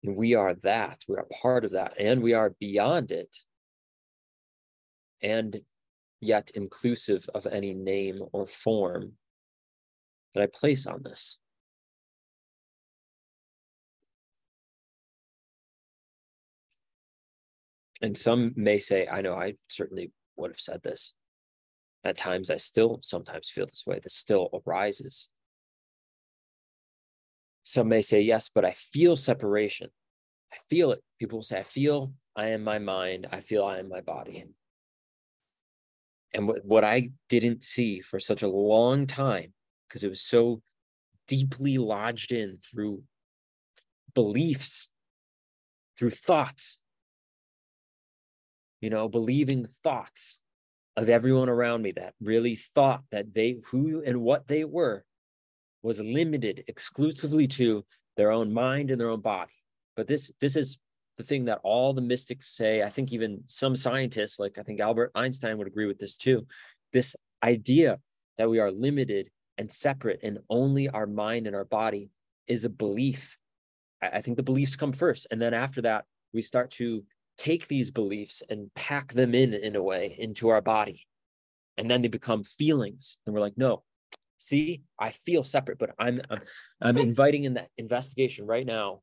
And 0.08 0.16
we 0.16 0.36
are 0.36 0.54
that, 0.64 1.04
we 1.10 1.18
are 1.18 1.28
part 1.42 1.66
of 1.66 1.72
that, 1.72 1.94
and 2.00 2.24
we 2.24 2.34
are 2.34 2.56
beyond 2.62 3.12
it, 3.12 3.36
and 5.22 5.60
yet 6.22 6.50
inclusive 6.56 7.30
of 7.36 7.46
any 7.46 7.74
name 7.74 8.22
or 8.32 8.46
form 8.46 9.18
that 10.34 10.44
I 10.44 10.48
place 10.48 10.88
on 10.88 11.04
this. 11.04 11.40
and 18.02 18.16
some 18.16 18.54
may 18.56 18.78
say, 18.78 19.08
I 19.08 19.22
know 19.22 19.34
I 19.34 19.56
certainly 19.68 20.12
would 20.36 20.52
have 20.52 20.60
said 20.60 20.84
this. 20.84 21.14
At 22.04 22.16
times, 22.16 22.50
I 22.50 22.58
still 22.58 23.00
sometimes 23.02 23.50
feel 23.50 23.66
this 23.66 23.86
way. 23.88 24.00
This 24.02 24.14
still 24.14 24.50
arises. 24.66 25.30
Some 27.64 27.90
may 27.90 28.04
say, 28.04 28.22
yes, 28.22 28.50
but 28.54 28.64
I 28.64 28.74
feel 28.74 29.16
separation. 29.16 29.90
I 30.58 30.60
feel 30.70 30.92
it. 30.92 31.04
People 31.20 31.40
will 31.40 31.44
say, 31.44 31.60
I 31.60 31.64
feel 31.64 32.14
I 32.36 32.48
am 32.50 32.64
my 32.64 32.80
mind. 32.80 33.28
I 33.32 33.40
feel 33.40 33.64
I 33.64 33.80
am 33.80 33.90
my 33.90 34.02
body. 34.02 34.46
And 36.34 36.48
what, 36.48 36.66
what 36.66 36.84
I 36.84 37.12
didn't 37.30 37.64
see 37.64 38.02
for 38.02 38.20
such 38.20 38.44
a 38.44 38.48
long 38.48 39.06
time, 39.06 39.54
because 39.88 40.04
it 40.04 40.10
was 40.10 40.22
so 40.22 40.62
deeply 41.28 41.78
lodged 41.78 42.32
in 42.32 42.58
through 42.64 43.04
beliefs, 44.14 44.90
through 45.98 46.12
thoughts, 46.12 46.80
you 48.82 48.90
know, 48.90 49.08
believing 49.08 49.68
thoughts 49.84 50.40
of 50.96 51.10
everyone 51.10 51.50
around 51.50 51.82
me 51.82 51.92
that 51.92 52.14
really 52.20 52.56
thought 52.56 53.04
that 53.12 53.34
they, 53.34 53.58
who 53.66 54.04
and 54.04 54.22
what 54.22 54.48
they 54.48 54.64
were, 54.64 55.06
was 55.84 56.02
limited 56.02 56.64
exclusively 56.68 57.48
to 57.48 57.86
their 58.18 58.32
own 58.32 58.52
mind 58.54 58.92
and 58.92 59.00
their 59.00 59.10
own 59.10 59.22
body. 59.22 59.54
But 59.98 60.08
this, 60.08 60.32
this 60.40 60.56
is 60.56 60.78
the 61.18 61.24
thing 61.24 61.46
that 61.46 61.60
all 61.64 61.94
the 61.94 62.02
mystics 62.02 62.56
say. 62.56 62.84
I 62.84 62.90
think 62.90 63.12
even 63.12 63.44
some 63.48 63.76
scientists, 63.76 64.40
like 64.40 64.58
I 64.58 64.64
think 64.64 64.80
Albert 64.80 65.12
Einstein 65.16 65.58
would 65.58 65.68
agree 65.68 65.88
with 65.88 66.00
this 66.00 66.16
too. 66.16 66.48
This 66.94 67.16
idea 67.44 68.00
that 68.38 68.50
we 68.50 68.60
are 68.60 68.72
limited 68.72 69.30
and 69.58 69.70
separate 69.70 70.22
and 70.24 70.40
only 70.50 70.88
our 70.88 71.08
mind 71.08 71.48
and 71.48 71.56
our 71.56 71.66
body 71.66 72.12
is 72.48 72.64
a 72.64 72.70
belief. 72.70 73.38
I 74.02 74.22
think 74.22 74.38
the 74.38 74.44
beliefs 74.44 74.78
come 74.78 74.94
first. 74.94 75.28
And 75.32 75.42
then 75.42 75.54
after 75.54 75.82
that, 75.82 76.06
we 76.34 76.42
start 76.42 76.70
to 76.72 77.04
take 77.38 77.68
these 77.68 77.92
beliefs 77.92 78.44
and 78.50 78.74
pack 78.76 79.14
them 79.14 79.36
in 79.36 79.54
in 79.54 79.76
a 79.76 79.84
way 79.84 80.16
into 80.20 80.50
our 80.50 80.62
body 80.62 81.06
and 81.78 81.90
then 81.90 82.02
they 82.02 82.08
become 82.08 82.44
feelings 82.44 83.20
and 83.26 83.34
we're 83.34 83.42
like 83.42 83.58
no 83.58 83.84
see 84.40 84.82
i 85.00 85.12
feel 85.12 85.44
separate 85.44 85.78
but 85.78 85.92
i'm 86.00 86.20
i'm, 86.30 86.42
I'm 86.82 86.98
inviting 87.10 87.44
in 87.44 87.54
that 87.54 87.70
investigation 87.78 88.46
right 88.46 88.66
now 88.66 89.02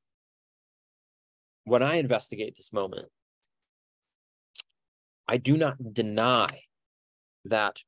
when 1.64 1.83
i 1.83 1.96
investigate 1.96 2.57
this 2.57 2.72
moment 2.72 3.09
i 5.29 5.37
do 5.37 5.57
not 5.57 5.77
deny 5.92 6.61
that 7.44 7.79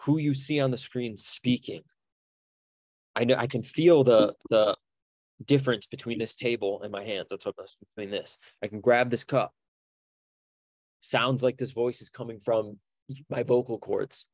who 0.00 0.18
you 0.18 0.34
see 0.34 0.60
on 0.60 0.70
the 0.70 0.78
screen 0.78 1.16
speaking 1.16 1.82
I 3.14 3.24
know 3.24 3.34
I 3.36 3.46
can 3.46 3.62
feel 3.62 4.04
the 4.04 4.34
the 4.48 4.76
difference 5.44 5.86
between 5.86 6.18
this 6.18 6.36
table 6.36 6.80
and 6.82 6.92
my 6.92 7.04
hands. 7.04 7.26
That's 7.30 7.44
what 7.44 7.54
I'm 7.58 7.66
between 7.94 8.10
this. 8.10 8.38
I 8.62 8.68
can 8.68 8.80
grab 8.80 9.10
this 9.10 9.24
cup. 9.24 9.52
Sounds 11.00 11.42
like 11.42 11.58
this 11.58 11.72
voice 11.72 12.00
is 12.00 12.10
coming 12.10 12.38
from 12.38 12.78
my 13.28 13.42
vocal 13.42 13.78
cords. 13.78 14.26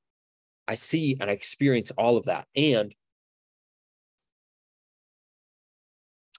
I 0.66 0.74
see 0.74 1.16
and 1.18 1.30
I 1.30 1.32
experience 1.32 1.90
all 1.92 2.16
of 2.16 2.26
that. 2.26 2.46
And 2.54 2.94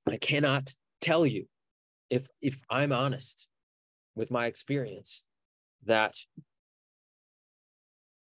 I 0.10 0.18
cannot 0.18 0.74
tell 1.02 1.26
you 1.26 1.46
if 2.10 2.28
if 2.42 2.62
I'm 2.70 2.92
honest 2.92 3.48
with 4.16 4.32
my 4.32 4.48
experience 4.48 5.24
that 5.86 6.16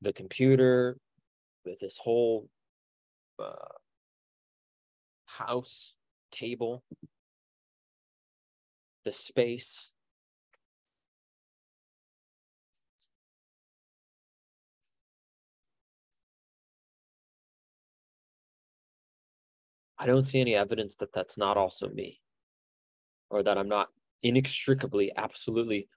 the 0.01 0.13
computer 0.13 0.97
with 1.65 1.79
this 1.79 1.97
whole 1.97 2.49
uh, 3.39 3.53
house 5.25 5.93
table, 6.31 6.83
the 9.03 9.11
space. 9.11 9.91
I 20.01 20.07
don't 20.07 20.23
see 20.23 20.41
any 20.41 20.55
evidence 20.55 20.95
that 20.95 21.13
that's 21.13 21.37
not 21.37 21.57
also 21.57 21.87
me 21.87 22.19
or 23.29 23.43
that 23.43 23.55
I'm 23.59 23.69
not 23.69 23.89
inextricably, 24.23 25.11
absolutely 25.15 25.89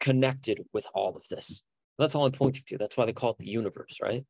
connected 0.00 0.64
with 0.72 0.84
all 0.94 1.16
of 1.16 1.22
this. 1.30 1.62
That's 1.96 2.16
all 2.16 2.26
I'm 2.26 2.32
pointing 2.32 2.64
to. 2.66 2.76
That's 2.76 2.96
why 2.96 3.06
they 3.06 3.12
call 3.12 3.30
it 3.30 3.38
the 3.38 3.46
universe, 3.46 3.98
right? 4.02 4.24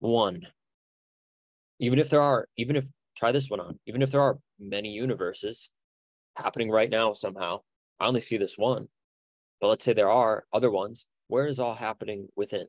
One. 0.00 0.46
Even 1.78 1.98
if 1.98 2.10
there 2.10 2.20
are, 2.20 2.48
even 2.58 2.76
if 2.76 2.86
try 3.16 3.32
this 3.32 3.48
one 3.48 3.60
on. 3.60 3.78
Even 3.86 4.02
if 4.02 4.10
there 4.10 4.20
are 4.20 4.38
many 4.60 4.90
universes 4.90 5.70
happening 6.36 6.70
right 6.70 6.90
now 6.90 7.14
somehow, 7.14 7.60
I 7.98 8.08
only 8.08 8.20
see 8.20 8.36
this 8.36 8.58
one. 8.58 8.88
But 9.58 9.68
let's 9.68 9.86
say 9.86 9.94
there 9.94 10.10
are 10.10 10.44
other 10.52 10.70
ones. 10.70 11.06
Where 11.28 11.46
is 11.46 11.60
all 11.60 11.74
happening 11.74 12.28
within 12.36 12.66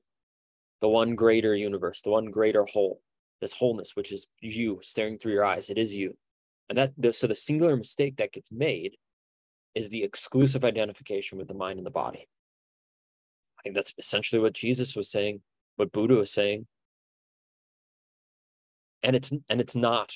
the 0.80 0.88
one 0.88 1.16
greater 1.16 1.54
universe, 1.54 2.02
the 2.02 2.12
one 2.12 2.28
greater 2.32 2.64
whole, 2.64 3.02
this 3.44 3.54
wholeness, 3.54 3.96
which 3.96 4.12
is 4.12 4.26
you 4.42 4.80
staring 4.82 5.18
through 5.18 5.34
your 5.34 5.46
eyes? 5.46 5.70
It 5.70 5.78
is 5.78 5.96
you. 5.96 6.18
And 6.70 6.78
that, 6.78 6.94
the, 6.98 7.14
so 7.14 7.28
the 7.28 7.36
singular 7.36 7.76
mistake 7.76 8.18
that 8.18 8.32
gets 8.32 8.52
made 8.52 8.96
is 9.76 9.90
the 9.90 10.04
exclusive 10.04 10.64
identification 10.64 11.38
with 11.38 11.48
the 11.48 11.54
mind 11.54 11.78
and 11.78 11.86
the 11.86 11.92
body. 11.92 12.28
I 13.60 13.62
think 13.64 13.76
that's 13.76 13.94
essentially 13.98 14.42
what 14.42 14.54
Jesus 14.54 14.96
was 14.96 15.10
saying, 15.10 15.42
what 15.76 15.92
Buddha 15.92 16.16
was 16.16 16.32
saying, 16.32 16.68
and 19.04 19.16
it's 19.16 19.32
and 19.50 19.60
it's 19.62 19.76
not 19.76 20.16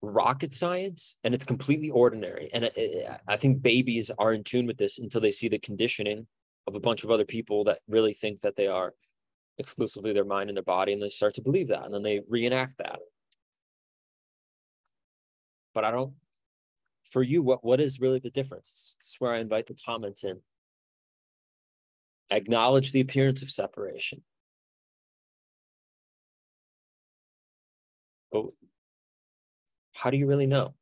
rocket 0.00 0.52
science 0.52 1.16
and 1.24 1.34
it's 1.34 1.44
completely 1.46 1.90
ordinary 1.90 2.50
and 2.52 2.66
I, 2.66 3.18
I 3.26 3.36
think 3.36 3.62
babies 3.62 4.10
are 4.18 4.34
in 4.34 4.44
tune 4.44 4.66
with 4.66 4.76
this 4.76 4.98
until 4.98 5.20
they 5.20 5.30
see 5.30 5.48
the 5.48 5.58
conditioning 5.58 6.26
of 6.66 6.74
a 6.74 6.80
bunch 6.80 7.04
of 7.04 7.10
other 7.10 7.24
people 7.24 7.64
that 7.64 7.80
really 7.88 8.12
think 8.12 8.40
that 8.42 8.54
they 8.54 8.66
are 8.66 8.92
exclusively 9.58 10.12
their 10.12 10.24
mind 10.24 10.50
and 10.50 10.56
their 10.56 10.62
body 10.64 10.92
and 10.92 11.02
they 11.02 11.08
start 11.08 11.34
to 11.34 11.42
believe 11.42 11.68
that 11.68 11.84
and 11.84 11.94
then 11.94 12.02
they 12.02 12.20
reenact 12.28 12.78
that. 12.78 12.98
But 15.74 15.84
i 15.84 15.90
don't 15.90 16.14
for 17.04 17.22
you 17.22 17.42
what 17.42 17.64
what 17.64 17.80
is 17.80 18.00
really 18.00 18.18
the 18.18 18.30
difference? 18.30 18.96
Is 19.00 19.16
where 19.18 19.32
i 19.32 19.38
invite 19.38 19.66
the 19.66 19.76
comments 19.86 20.24
in. 20.24 20.40
Acknowledge 22.30 22.92
the 22.92 23.00
appearance 23.00 23.42
of 23.42 23.50
separation. 23.50 24.22
But 28.32 28.46
how 29.94 30.10
do 30.10 30.16
you 30.16 30.26
really 30.26 30.46
know 30.46 30.74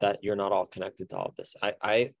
that 0.00 0.24
you're 0.24 0.36
not 0.36 0.52
all 0.52 0.66
connected 0.66 1.10
to 1.10 1.16
all 1.18 1.26
of 1.26 1.36
this? 1.36 1.56
I 1.62 1.74
i 1.82 2.14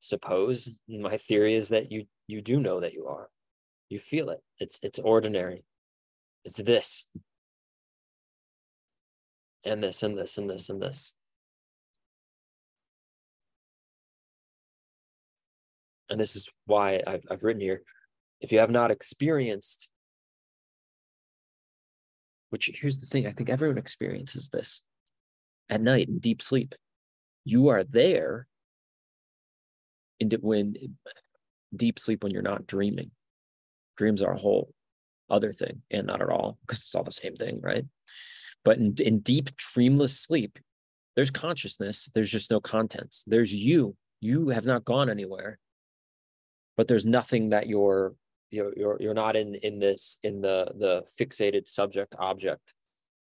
suppose. 0.00 0.70
My 0.88 1.16
theory 1.16 1.54
is 1.54 1.70
that 1.70 1.90
you 1.90 2.06
you 2.26 2.42
do 2.42 2.60
know 2.60 2.80
that 2.80 2.92
you 2.92 3.06
are. 3.06 3.28
You 3.88 3.98
feel 3.98 4.30
it. 4.30 4.40
It's 4.58 4.78
it's 4.82 4.98
ordinary. 4.98 5.64
It's 6.44 6.56
this. 6.56 7.06
And 9.64 9.82
this 9.82 10.02
and 10.02 10.16
this 10.16 10.38
and 10.38 10.48
this 10.48 10.70
and 10.70 10.80
this. 10.80 11.12
And 16.08 16.20
this 16.20 16.36
is 16.36 16.48
why 16.66 17.02
I've, 17.04 17.24
I've 17.28 17.42
written 17.42 17.60
here 17.60 17.82
if 18.40 18.52
you 18.52 18.60
have 18.60 18.70
not 18.70 18.90
experienced 18.90 19.88
which 22.50 22.70
here's 22.74 22.98
the 22.98 23.06
thing 23.06 23.26
i 23.26 23.32
think 23.32 23.48
everyone 23.48 23.78
experiences 23.78 24.48
this 24.50 24.84
at 25.68 25.80
night 25.80 26.08
in 26.08 26.18
deep 26.18 26.42
sleep. 26.42 26.74
You 27.44 27.68
are 27.68 27.84
there 27.84 28.46
in 30.20 30.30
when 30.40 30.74
deep 31.74 31.98
sleep 31.98 32.22
when 32.22 32.32
you're 32.32 32.42
not 32.42 32.66
dreaming. 32.66 33.10
Dreams 33.96 34.22
are 34.22 34.32
a 34.32 34.38
whole 34.38 34.72
other 35.28 35.52
thing 35.52 35.82
and 35.90 36.06
not 36.06 36.22
at 36.22 36.28
all 36.28 36.58
because 36.62 36.80
it's 36.80 36.94
all 36.94 37.02
the 37.02 37.10
same 37.10 37.34
thing 37.34 37.60
right? 37.62 37.84
But 38.64 38.78
in, 38.78 38.94
in 38.98 39.20
deep 39.20 39.50
dreamless 39.56 40.18
sleep 40.18 40.58
there's 41.16 41.30
consciousness 41.30 42.08
there's 42.14 42.30
just 42.30 42.50
no 42.50 42.60
contents. 42.60 43.24
There's 43.26 43.52
you. 43.52 43.96
You 44.20 44.50
have 44.50 44.66
not 44.66 44.84
gone 44.84 45.10
anywhere 45.10 45.58
but 46.76 46.88
there's 46.88 47.06
nothing 47.06 47.50
that 47.50 47.66
you're 47.66 48.14
you're 48.50 48.72
you're, 48.76 48.96
you're 49.00 49.14
not 49.14 49.34
in 49.34 49.54
in 49.56 49.78
this 49.78 50.18
in 50.22 50.40
the 50.40 50.70
the 50.78 51.06
fixated 51.18 51.66
subject 51.66 52.14
object 52.18 52.74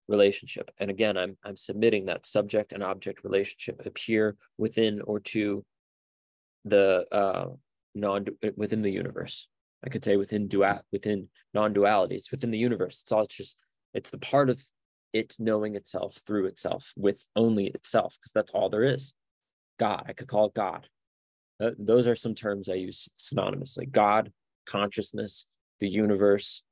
relationship. 0.07 0.69
And 0.79 0.91
again 0.91 1.17
i'm 1.17 1.37
i'm 1.43 1.55
submitting 1.55 2.05
that 2.05 2.25
subject 2.25 2.73
and 2.73 2.83
object 2.83 3.23
relationship 3.23 3.81
appear 3.85 4.35
within 4.57 5.01
or 5.01 5.19
to 5.21 5.65
the 6.65 7.05
uh 7.11 7.47
non 7.93 8.25
within 8.55 8.81
the 8.81 8.91
universe. 8.91 9.47
I 9.85 9.89
could 9.89 10.03
say 10.03 10.17
within 10.17 10.47
dual 10.47 10.81
within 10.91 11.29
non-dualities 11.53 12.31
within 12.31 12.51
the 12.51 12.57
universe. 12.57 13.01
It's 13.01 13.11
all 13.11 13.23
it's 13.23 13.35
just 13.35 13.57
it's 13.93 14.09
the 14.09 14.17
part 14.17 14.49
of 14.49 14.63
it 15.13 15.35
knowing 15.39 15.75
itself 15.75 16.19
through 16.27 16.47
itself 16.47 16.91
with 16.97 17.25
only 17.35 17.67
itself 17.67 18.17
because 18.19 18.31
that's 18.33 18.51
all 18.51 18.69
there 18.69 18.83
is. 18.83 19.13
God 19.79 20.05
i 20.07 20.13
could 20.13 20.27
call 20.27 20.49
god. 20.49 20.87
Uh, 21.59 21.71
those 21.79 22.07
are 22.07 22.15
some 22.15 22.35
terms 22.35 22.67
i 22.67 22.73
use 22.73 23.07
synonymously. 23.19 23.89
God 23.89 24.31
consciousness 24.65 25.47
the 25.79 25.87
universe 25.87 26.63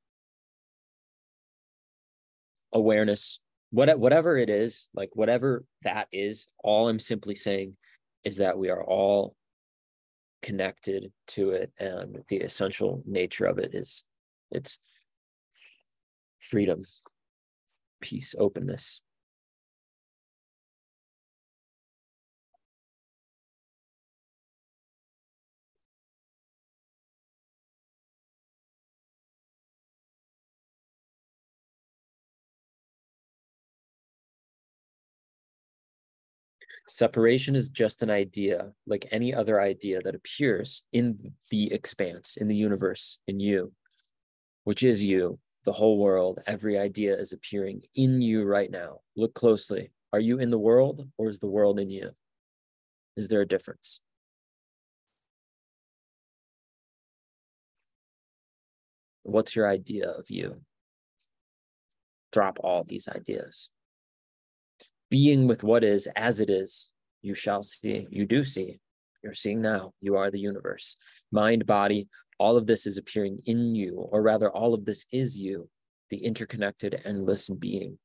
awareness 2.74 3.40
what, 3.72 4.00
whatever 4.00 4.38
it 4.38 4.50
is 4.50 4.90
like 4.94 5.10
whatever 5.14 5.64
that 5.84 6.08
is 6.12 6.48
all 6.64 6.90
i'm 6.90 7.00
simply 7.00 7.36
saying 7.36 7.76
is 8.24 8.38
that 8.38 8.58
we 8.58 8.70
are 8.70 8.84
all 8.84 9.36
connected 10.44 11.12
to 11.28 11.52
it 11.52 11.72
and 11.80 12.22
the 12.28 12.38
essential 12.38 13.02
nature 13.06 13.46
of 13.46 13.58
it 13.58 13.74
is 13.74 14.04
it's 14.52 14.80
freedom 16.42 16.84
peace 18.02 18.36
openness 18.38 19.02
Separation 36.88 37.56
is 37.56 37.70
just 37.70 38.04
an 38.04 38.10
idea, 38.10 38.74
like 38.86 39.08
any 39.12 39.34
other 39.34 39.62
idea 39.62 40.02
that 40.02 40.16
appears 40.16 40.84
in 40.92 41.34
the 41.50 41.72
expanse, 41.72 42.36
in 42.36 42.48
the 42.50 42.56
universe, 42.56 43.20
in 43.28 43.40
you, 43.40 43.72
which 44.66 44.84
is 44.84 45.04
you, 45.04 45.40
the 45.64 45.72
whole 45.72 45.98
world. 45.98 46.40
Every 46.46 46.78
idea 46.78 47.18
is 47.18 47.32
appearing 47.32 47.84
in 47.96 48.22
you 48.22 48.44
right 48.44 48.70
now. 48.70 49.00
Look 49.16 49.34
closely. 49.34 49.92
Are 50.12 50.20
you 50.20 50.40
in 50.40 50.50
the 50.50 50.60
world 50.60 51.08
or 51.18 51.30
is 51.30 51.40
the 51.40 51.48
world 51.48 51.80
in 51.80 51.90
you? 51.90 52.12
Is 53.16 53.30
there 53.30 53.42
a 53.42 53.48
difference? 53.48 54.02
What's 59.24 59.56
your 59.56 59.70
idea 59.70 60.10
of 60.10 60.30
you? 60.30 60.62
Drop 62.34 62.60
all 62.62 62.84
these 62.84 63.08
ideas 63.08 63.70
being 65.14 65.48
with 65.48 65.64
what 65.64 65.84
is 65.84 66.08
as 66.16 66.40
it 66.40 66.50
is, 66.50 66.90
you 67.22 67.36
shall 67.36 67.62
see, 67.62 68.08
you 68.10 68.26
do 68.26 68.44
see. 68.44 68.80
You're 69.24 69.36
seeing 69.36 69.62
now, 69.62 69.94
you 70.02 70.16
are 70.16 70.32
the 70.32 70.40
universe. 70.40 70.98
Mind, 71.32 71.68
body, 71.68 72.08
all 72.40 72.58
of 72.58 72.66
this 72.66 72.88
is 72.88 72.98
appearing 72.98 73.38
in 73.46 73.76
you, 73.76 74.08
or 74.12 74.24
rather, 74.24 74.50
all 74.50 74.74
of 74.74 74.86
this 74.86 75.06
is 75.12 75.38
you, 75.38 75.70
the 76.10 76.18
interconnected, 76.18 77.00
endless 77.06 77.48
being. 77.48 78.00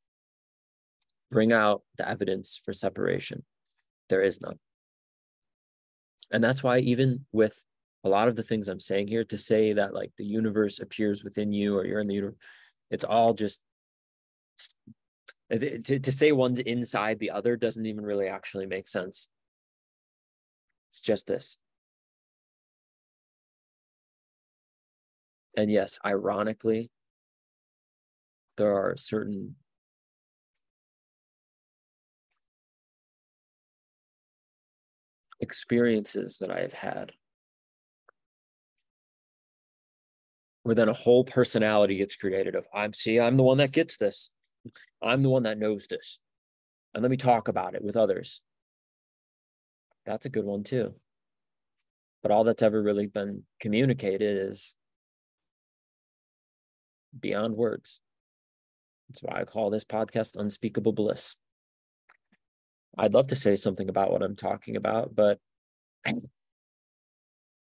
Bring 1.31 1.51
out 1.51 1.81
the 1.97 2.07
evidence 2.07 2.61
for 2.63 2.75
separation. 2.75 3.43
There 4.11 4.23
is 4.23 4.43
none. 4.43 4.59
And 6.31 6.45
that's 6.45 6.63
why, 6.63 6.81
even 6.81 7.25
with 7.33 7.59
a 8.05 8.11
lot 8.11 8.29
of 8.29 8.37
the 8.37 8.43
things 8.43 8.69
I'm 8.69 8.81
saying 8.81 9.09
here, 9.09 9.25
to 9.25 9.39
say 9.39 9.73
that 9.73 9.95
like 9.95 10.13
the 10.19 10.27
universe 10.27 10.79
appears 10.79 11.25
within 11.25 11.53
you 11.53 11.75
or 11.75 11.87
you're 11.87 12.01
in 12.01 12.07
the 12.07 12.17
universe, 12.17 12.37
it's 12.91 13.05
all 13.05 13.33
just 13.33 13.63
to, 15.51 15.99
to 15.99 16.13
say 16.13 16.33
one's 16.33 16.61
inside 16.61 17.19
the 17.19 17.31
other 17.31 17.57
doesn't 17.57 17.87
even 17.87 18.05
really 18.05 18.29
actually 18.29 18.67
make 18.67 18.87
sense. 18.87 19.29
It's 20.91 21.01
just 21.01 21.27
this. 21.27 21.59
And 25.57 25.71
yes, 25.71 25.99
ironically, 26.05 26.91
there 28.57 28.75
are 28.77 28.97
certain 28.97 29.57
experiences 35.41 36.39
that 36.39 36.51
I 36.51 36.61
have 36.61 36.73
had 36.73 37.13
where 40.63 40.75
then 40.75 40.89
a 40.89 40.93
whole 40.93 41.25
personality 41.25 41.97
gets 41.97 42.17
created 42.17 42.55
of 42.55 42.67
I'm 42.75 42.93
see, 42.93 43.19
I'm 43.19 43.37
the 43.37 43.43
one 43.43 43.59
that 43.59 43.73
gets 43.73 43.97
this. 43.97 44.31
I'm 45.03 45.23
the 45.23 45.29
one 45.29 45.45
that 45.45 45.59
knows 45.59 45.87
this. 45.87 46.19
And 46.95 47.03
let 47.03 47.11
me 47.11 47.17
talk 47.17 47.49
about 47.49 47.75
it 47.75 47.83
with 47.83 47.97
others. 47.97 48.43
That's 50.07 50.27
a 50.27 50.31
good 50.31 50.45
one 50.45 50.65
too. 50.65 50.95
But 52.23 52.33
all 52.33 52.45
that's 52.45 52.63
ever 52.63 52.83
really 52.83 53.07
been 53.07 53.45
communicated 53.61 54.49
is 54.49 54.75
beyond 57.19 57.57
words. 57.57 58.01
That's 59.09 59.23
why 59.23 59.41
I 59.41 59.45
call 59.45 59.71
this 59.71 59.85
podcast 59.85 60.37
Unspeakable 60.37 60.93
Bliss. 60.93 61.37
I'd 62.97 63.15
love 63.15 63.29
to 63.29 63.37
say 63.37 63.57
something 63.57 63.89
about 63.89 64.11
what 64.11 64.23
I'm 64.23 64.37
talking 64.37 64.77
about, 64.77 65.15
but 65.15 65.39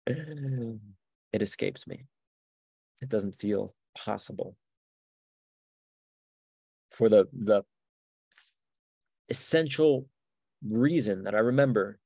it 0.07 0.79
escapes 1.33 1.87
me. 1.87 2.05
It 3.01 3.09
doesn't 3.09 3.39
feel 3.39 3.75
possible 3.97 4.55
for 6.95 7.09
the 7.09 7.25
the 7.33 7.63
essential 9.29 10.07
reason 10.67 11.23
that 11.23 11.35
I 11.35 11.39
remember 11.39 11.99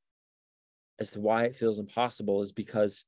as 1.00 1.12
to 1.12 1.20
why 1.20 1.46
it 1.46 1.56
feels 1.56 1.80
impossible 1.80 2.42
is 2.42 2.52
because 2.52 3.06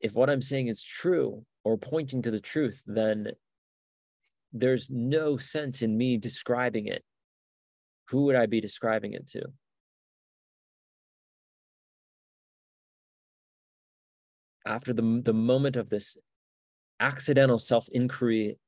if 0.00 0.14
what 0.14 0.30
I'm 0.30 0.42
saying 0.42 0.68
is 0.68 0.82
true 0.82 1.44
or 1.64 1.76
pointing 1.76 2.22
to 2.22 2.30
the 2.30 2.40
truth, 2.40 2.82
then 2.86 3.32
there's 4.52 4.90
no 4.90 5.36
sense 5.36 5.82
in 5.82 5.96
me 5.96 6.16
describing 6.16 6.86
it. 6.86 7.02
Who 8.08 8.24
would 8.24 8.36
I 8.36 8.46
be 8.46 8.60
describing 8.60 9.12
it 9.12 9.26
to? 9.28 9.42
after 14.66 14.92
the, 14.92 15.20
the 15.24 15.34
moment 15.34 15.76
of 15.76 15.90
this 15.90 16.16
accidental 17.00 17.58
self 17.58 17.88
inquiry 17.92 18.58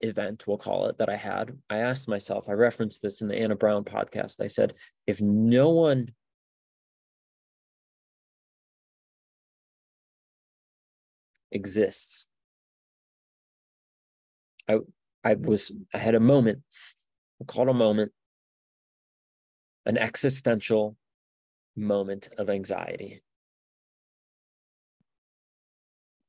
event, 0.00 0.46
we'll 0.46 0.58
call 0.58 0.86
it, 0.86 0.98
that 0.98 1.08
I 1.08 1.16
had, 1.16 1.56
I 1.68 1.78
asked 1.78 2.08
myself, 2.08 2.48
I 2.48 2.52
referenced 2.52 3.02
this 3.02 3.20
in 3.20 3.28
the 3.28 3.36
Anna 3.36 3.56
Brown 3.56 3.84
podcast. 3.84 4.40
I 4.40 4.46
said, 4.46 4.74
if 5.06 5.20
no 5.20 5.70
one 5.70 6.14
exists, 11.52 12.26
I 14.68 14.78
I 15.24 15.34
was 15.34 15.72
I 15.92 15.98
had 15.98 16.14
a 16.14 16.20
moment, 16.20 16.62
we'll 17.38 17.46
call 17.46 17.68
it 17.68 17.70
a 17.70 17.74
moment, 17.74 18.12
an 19.86 19.98
existential 19.98 20.96
moment 21.76 22.28
of 22.38 22.48
anxiety. 22.48 23.22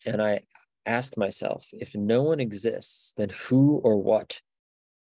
And 0.05 0.21
I 0.21 0.41
asked 0.85 1.17
myself 1.17 1.67
if 1.73 1.95
no 1.95 2.23
one 2.23 2.39
exists, 2.39 3.13
then 3.17 3.29
who 3.29 3.79
or 3.83 4.01
what 4.01 4.41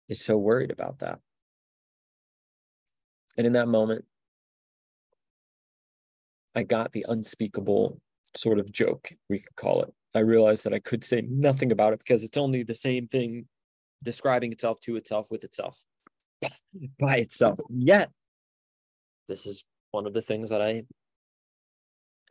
is 0.09 0.25
so 0.25 0.37
worried 0.37 0.71
about 0.71 1.01
that? 1.01 1.19
And 3.37 3.47
in 3.47 3.53
that 3.55 3.69
moment, 3.69 4.05
I 6.55 6.63
got 6.63 6.93
the 6.93 7.05
unspeakable 7.09 8.01
sort 8.35 8.59
of 8.59 8.73
joke, 8.73 9.13
we 9.29 9.41
could 9.41 9.57
call 9.57 9.83
it. 9.83 9.93
I 10.15 10.21
realized 10.21 10.65
that 10.65 10.73
I 10.73 10.79
could 10.79 11.05
say 11.05 11.23
nothing 11.29 11.73
about 11.73 11.93
it 11.93 11.99
because 11.99 12.25
it's 12.25 12.39
only 12.39 12.63
the 12.63 12.75
same 12.75 13.09
thing 13.09 13.47
describing 14.03 14.53
itself 14.53 14.81
to 14.81 14.97
itself 14.97 15.31
with 15.31 15.45
itself 15.45 15.85
by 16.99 17.17
itself. 17.17 17.59
Yet, 17.69 18.11
this 19.29 19.45
is 19.45 19.65
one 19.91 20.07
of 20.07 20.15
the 20.15 20.23
things 20.23 20.51
that 20.51 20.63
I 20.63 20.85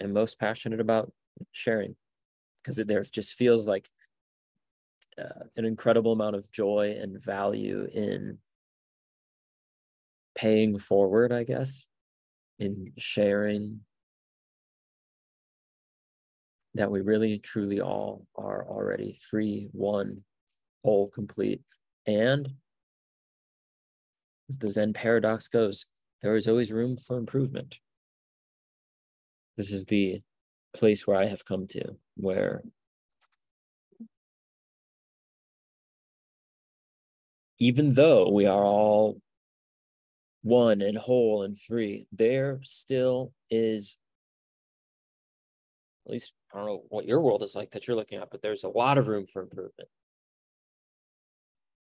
am 0.01 0.13
most 0.13 0.39
passionate 0.39 0.79
about 0.79 1.11
sharing 1.51 1.95
because 2.65 2.77
there 2.77 3.03
just 3.03 3.35
feels 3.35 3.67
like 3.67 3.89
uh, 5.21 5.45
an 5.55 5.65
incredible 5.65 6.13
amount 6.13 6.35
of 6.35 6.51
joy 6.51 6.97
and 6.99 7.21
value 7.21 7.87
in 7.93 8.39
paying 10.33 10.79
forward, 10.79 11.31
I 11.31 11.43
guess, 11.43 11.87
in 12.57 12.91
sharing 12.97 13.81
that 16.73 16.89
we 16.89 17.01
really 17.01 17.37
truly 17.37 17.81
all 17.81 18.25
are 18.35 18.65
already 18.67 19.17
free, 19.29 19.69
one, 19.71 20.23
whole, 20.83 21.07
complete. 21.09 21.61
And 22.07 22.49
as 24.49 24.57
the 24.57 24.69
Zen 24.69 24.91
paradox 24.93 25.47
goes, 25.47 25.85
there 26.21 26.35
is 26.35 26.47
always 26.47 26.71
room 26.71 26.97
for 26.97 27.17
improvement. 27.17 27.79
This 29.55 29.71
is 29.71 29.85
the 29.85 30.21
place 30.75 31.07
where 31.07 31.17
I 31.17 31.25
have 31.25 31.45
come 31.45 31.67
to, 31.67 31.95
where 32.15 32.61
even 37.57 37.93
though 37.93 38.29
we 38.29 38.45
are 38.45 38.63
all 38.63 39.21
one 40.43 40.81
and 40.81 40.97
whole 40.97 41.43
and 41.43 41.59
free, 41.59 42.07
there 42.11 42.59
still 42.63 43.33
is, 43.49 43.97
at 46.05 46.11
least 46.11 46.33
I 46.53 46.57
don't 46.57 46.67
know 46.67 46.83
what 46.89 47.05
your 47.05 47.21
world 47.21 47.43
is 47.43 47.55
like 47.55 47.71
that 47.71 47.87
you're 47.87 47.97
looking 47.97 48.19
at, 48.19 48.29
but 48.29 48.41
there's 48.41 48.63
a 48.63 48.69
lot 48.69 48.97
of 48.97 49.07
room 49.07 49.25
for 49.25 49.41
improvement. 49.41 49.89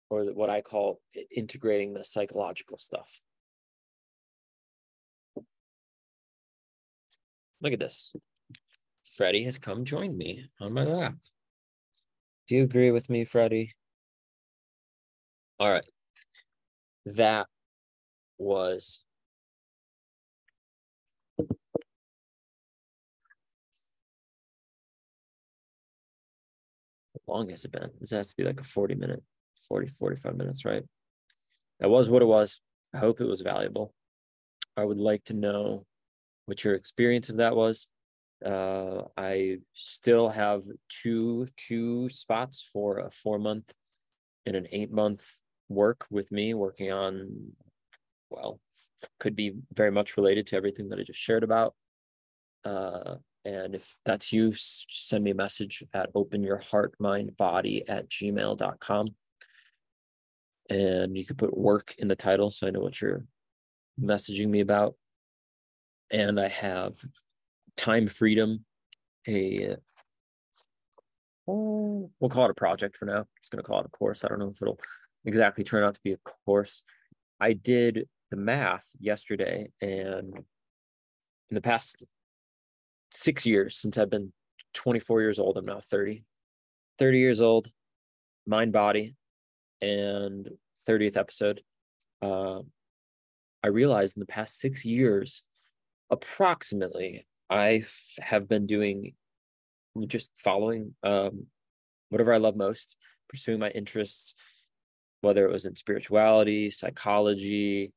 Or 0.08 0.24
what 0.26 0.50
I 0.50 0.60
call 0.60 1.00
integrating 1.34 1.92
the 1.92 2.04
psychological 2.04 2.78
stuff. 2.78 3.22
Look 7.60 7.72
at 7.72 7.80
this. 7.80 8.14
Freddie 9.16 9.44
has 9.44 9.58
come 9.58 9.86
join 9.86 10.14
me 10.14 10.44
on 10.60 10.74
my 10.74 10.84
lap. 10.84 11.14
Do 12.46 12.56
you 12.56 12.64
agree 12.64 12.90
with 12.90 13.08
me, 13.08 13.24
Freddie? 13.24 13.72
All 15.58 15.70
right. 15.70 15.86
That 17.06 17.46
was 18.36 19.02
how 21.38 21.46
long 27.26 27.48
has 27.48 27.64
it 27.64 27.72
been? 27.72 27.90
This 28.00 28.10
has 28.10 28.28
to 28.28 28.36
be 28.36 28.44
like 28.44 28.60
a 28.60 28.64
40 28.64 28.96
minute, 28.96 29.22
40, 29.66 29.86
45 29.86 30.36
minutes, 30.36 30.66
right? 30.66 30.82
That 31.80 31.88
was 31.88 32.10
what 32.10 32.20
it 32.20 32.26
was. 32.26 32.60
I 32.92 32.98
hope 32.98 33.22
it 33.22 33.26
was 33.26 33.40
valuable. 33.40 33.94
I 34.76 34.84
would 34.84 34.98
like 34.98 35.24
to 35.24 35.34
know 35.34 35.86
what 36.44 36.64
your 36.64 36.74
experience 36.74 37.30
of 37.30 37.38
that 37.38 37.56
was. 37.56 37.88
Uh, 38.44 39.02
I 39.16 39.58
still 39.72 40.28
have 40.28 40.62
two 40.88 41.46
two 41.56 42.08
spots 42.08 42.68
for 42.72 42.98
a 42.98 43.10
four 43.10 43.38
month 43.38 43.72
and 44.44 44.54
an 44.54 44.66
eight 44.72 44.92
month 44.92 45.24
work 45.68 46.06
with 46.10 46.30
me 46.30 46.54
working 46.54 46.92
on 46.92 47.52
well 48.30 48.60
could 49.18 49.36
be 49.36 49.54
very 49.72 49.90
much 49.90 50.16
related 50.16 50.46
to 50.46 50.56
everything 50.56 50.88
that 50.88 50.98
I 50.98 51.02
just 51.02 51.20
shared 51.20 51.44
about. 51.44 51.74
Uh, 52.64 53.16
and 53.44 53.74
if 53.74 53.96
that's 54.04 54.32
you, 54.32 54.52
send 54.56 55.22
me 55.22 55.30
a 55.30 55.34
message 55.34 55.84
at 55.94 56.10
open 56.14 56.42
your 56.42 56.58
heart, 56.58 56.94
mind, 56.98 57.36
body 57.36 57.88
at 57.88 58.08
gmail.com. 58.08 59.06
And 60.68 61.16
you 61.16 61.24
could 61.24 61.38
put 61.38 61.56
work 61.56 61.94
in 61.98 62.08
the 62.08 62.16
title 62.16 62.50
so 62.50 62.66
I 62.66 62.70
know 62.70 62.80
what 62.80 63.00
you're 63.00 63.24
messaging 64.00 64.48
me 64.48 64.60
about 64.60 64.96
and 66.10 66.38
I 66.38 66.48
have 66.48 66.94
time 67.76 68.08
freedom, 68.08 68.64
a 69.28 69.76
we'll 71.46 72.30
call 72.30 72.46
it 72.46 72.50
a 72.50 72.54
project 72.54 72.96
for 72.96 73.04
now. 73.04 73.24
It's 73.38 73.48
going 73.48 73.62
to 73.62 73.66
call 73.66 73.80
it 73.80 73.86
a 73.86 73.90
course. 73.90 74.24
I 74.24 74.28
don't 74.28 74.38
know 74.38 74.48
if 74.48 74.60
it'll 74.60 74.80
exactly 75.24 75.64
turn 75.64 75.84
out 75.84 75.94
to 75.94 76.00
be 76.02 76.12
a 76.12 76.18
course. 76.44 76.82
I 77.40 77.52
did 77.52 78.08
the 78.30 78.36
math 78.36 78.88
yesterday, 78.98 79.70
and 79.80 80.34
in 80.34 81.54
the 81.54 81.60
past 81.60 82.04
six 83.12 83.46
years, 83.46 83.76
since 83.76 83.98
I've 83.98 84.10
been 84.10 84.32
24 84.74 85.20
years 85.20 85.38
old, 85.38 85.56
I'm 85.56 85.66
now 85.66 85.80
30, 85.80 86.24
30 86.98 87.18
years 87.18 87.40
old, 87.40 87.70
mind, 88.46 88.72
body, 88.72 89.14
and 89.80 90.48
30th 90.88 91.16
episode. 91.16 91.60
Uh, 92.22 92.60
I 93.62 93.68
realized 93.68 94.16
in 94.16 94.20
the 94.20 94.26
past 94.26 94.58
six 94.58 94.84
years, 94.84 95.44
approximately 96.10 97.26
I 97.48 97.84
have 98.20 98.48
been 98.48 98.66
doing 98.66 99.14
just 100.06 100.30
following 100.36 100.94
um, 101.02 101.46
whatever 102.10 102.32
I 102.32 102.38
love 102.38 102.56
most, 102.56 102.96
pursuing 103.28 103.58
my 103.58 103.70
interests, 103.70 104.34
whether 105.20 105.46
it 105.46 105.52
was 105.52 105.66
in 105.66 105.74
spirituality, 105.74 106.70
psychology, 106.70 107.92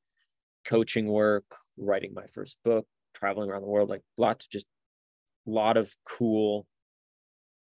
coaching 0.66 1.08
work, 1.08 1.46
writing 1.78 2.14
my 2.14 2.28
first 2.28 2.58
book, 2.64 2.86
traveling 3.14 3.50
around 3.50 3.62
the 3.62 3.68
world, 3.68 3.90
like 3.90 4.04
lots 4.18 4.46
of 4.46 4.52
just 4.52 4.68
a 5.48 5.50
lot 5.50 5.78
of 5.78 5.94
cool 6.06 6.66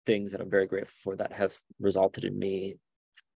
things 0.05 0.31
that 0.31 0.41
I'm 0.41 0.49
very 0.49 0.67
grateful 0.67 0.95
for 1.01 1.15
that 1.17 1.33
have 1.33 1.57
resulted 1.79 2.25
in 2.25 2.37
me, 2.37 2.75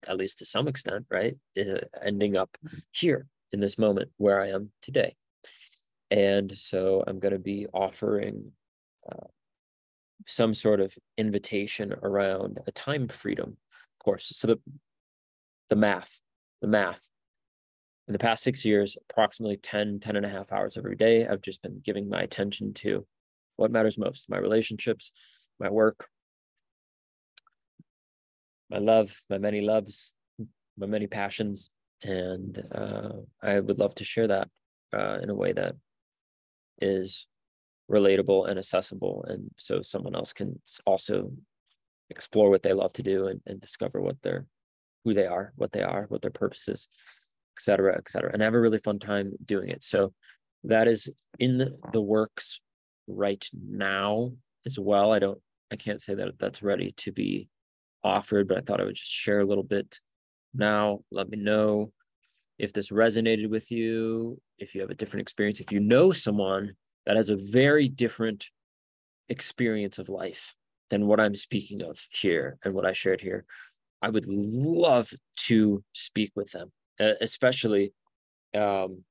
at 0.07 0.17
least 0.17 0.39
to 0.39 0.45
some 0.45 0.67
extent, 0.67 1.05
right? 1.09 1.35
Uh, 1.59 1.81
ending 2.03 2.35
up 2.37 2.57
here 2.91 3.27
in 3.51 3.59
this 3.59 3.77
moment 3.77 4.09
where 4.17 4.41
I 4.41 4.49
am 4.49 4.71
today. 4.81 5.15
And 6.11 6.55
so 6.55 7.03
I'm 7.05 7.19
going 7.19 7.33
to 7.33 7.39
be 7.39 7.67
offering 7.73 8.51
uh, 9.11 9.27
some 10.27 10.53
sort 10.53 10.79
of 10.79 10.95
invitation 11.17 11.93
around 12.03 12.59
a 12.67 12.71
time 12.71 13.07
freedom 13.07 13.57
course. 14.05 14.31
So 14.35 14.47
the 14.47 14.59
the 15.69 15.75
math, 15.75 16.19
the 16.61 16.67
math. 16.67 17.09
In 18.07 18.13
the 18.13 18.19
past 18.19 18.43
six 18.43 18.63
years, 18.63 18.97
approximately 19.09 19.57
10, 19.57 19.99
10 19.99 20.15
and 20.15 20.25
a 20.27 20.29
half 20.29 20.51
hours 20.51 20.77
every 20.77 20.95
day, 20.95 21.27
I've 21.27 21.41
just 21.41 21.63
been 21.63 21.81
giving 21.83 22.07
my 22.07 22.21
attention 22.21 22.71
to 22.75 23.03
what 23.55 23.71
matters 23.71 23.97
most 23.97 24.29
my 24.29 24.37
relationships, 24.37 25.11
my 25.59 25.71
work, 25.71 26.07
my 28.69 28.77
love, 28.77 29.19
my 29.27 29.39
many 29.39 29.61
loves, 29.61 30.13
my 30.77 30.85
many 30.85 31.07
passions. 31.07 31.71
And 32.03 32.63
uh, 32.71 33.09
I 33.41 33.59
would 33.59 33.79
love 33.79 33.95
to 33.95 34.03
share 34.03 34.27
that 34.27 34.49
uh, 34.93 35.17
in 35.23 35.31
a 35.31 35.35
way 35.35 35.53
that 35.53 35.75
is 36.81 37.27
relatable 37.89 38.49
and 38.49 38.57
accessible 38.57 39.25
and 39.27 39.49
so 39.57 39.81
someone 39.81 40.15
else 40.15 40.33
can 40.33 40.59
also 40.85 41.31
explore 42.09 42.49
what 42.49 42.63
they 42.63 42.73
love 42.73 42.93
to 42.93 43.03
do 43.03 43.27
and, 43.27 43.41
and 43.45 43.59
discover 43.59 44.01
what 44.01 44.17
they're 44.23 44.45
who 45.03 45.13
they 45.13 45.27
are 45.27 45.53
what 45.55 45.71
they 45.71 45.83
are 45.83 46.05
what 46.09 46.21
their 46.21 46.31
purpose 46.31 46.67
is 46.67 46.87
et 47.55 47.61
cetera 47.61 47.95
et 47.95 48.09
cetera 48.09 48.31
and 48.33 48.41
have 48.41 48.55
a 48.55 48.59
really 48.59 48.79
fun 48.79 48.99
time 48.99 49.33
doing 49.45 49.69
it. 49.69 49.83
So 49.83 50.13
that 50.63 50.87
is 50.87 51.09
in 51.39 51.57
the, 51.57 51.77
the 51.93 52.01
works 52.01 52.59
right 53.07 53.45
now 53.53 54.31
as 54.65 54.79
well. 54.79 55.13
I 55.13 55.19
don't 55.19 55.39
i 55.71 55.75
can't 55.75 56.01
say 56.01 56.15
that 56.15 56.37
that's 56.39 56.63
ready 56.63 56.93
to 56.97 57.11
be 57.11 57.49
offered 58.03 58.47
but 58.47 58.57
i 58.57 58.61
thought 58.61 58.79
i 58.79 58.83
would 58.83 58.95
just 58.95 59.11
share 59.11 59.39
a 59.39 59.45
little 59.45 59.63
bit 59.63 59.99
now. 60.53 60.99
Let 61.11 61.29
me 61.29 61.37
know 61.37 61.91
if 62.57 62.73
this 62.73 62.89
resonated 62.89 63.49
with 63.49 63.71
you, 63.71 64.39
if 64.57 64.75
you 64.75 64.81
have 64.81 64.89
a 64.89 64.95
different 64.95 65.21
experience, 65.21 65.59
if 65.59 65.71
you 65.71 65.79
know 65.79 66.11
someone 66.11 66.75
that 67.05 67.17
has 67.17 67.29
a 67.29 67.37
very 67.37 67.87
different 67.87 68.49
experience 69.29 69.99
of 69.99 70.09
life 70.09 70.55
than 70.89 71.07
what 71.07 71.19
I'm 71.19 71.35
speaking 71.35 71.81
of 71.81 71.99
here 72.11 72.57
and 72.63 72.73
what 72.73 72.85
I 72.85 72.93
shared 72.93 73.21
here, 73.21 73.45
I 74.01 74.09
would 74.09 74.25
love 74.27 75.11
to 75.47 75.83
speak 75.93 76.31
with 76.35 76.51
them, 76.51 76.71
especially 76.99 77.93
um, 78.53 79.03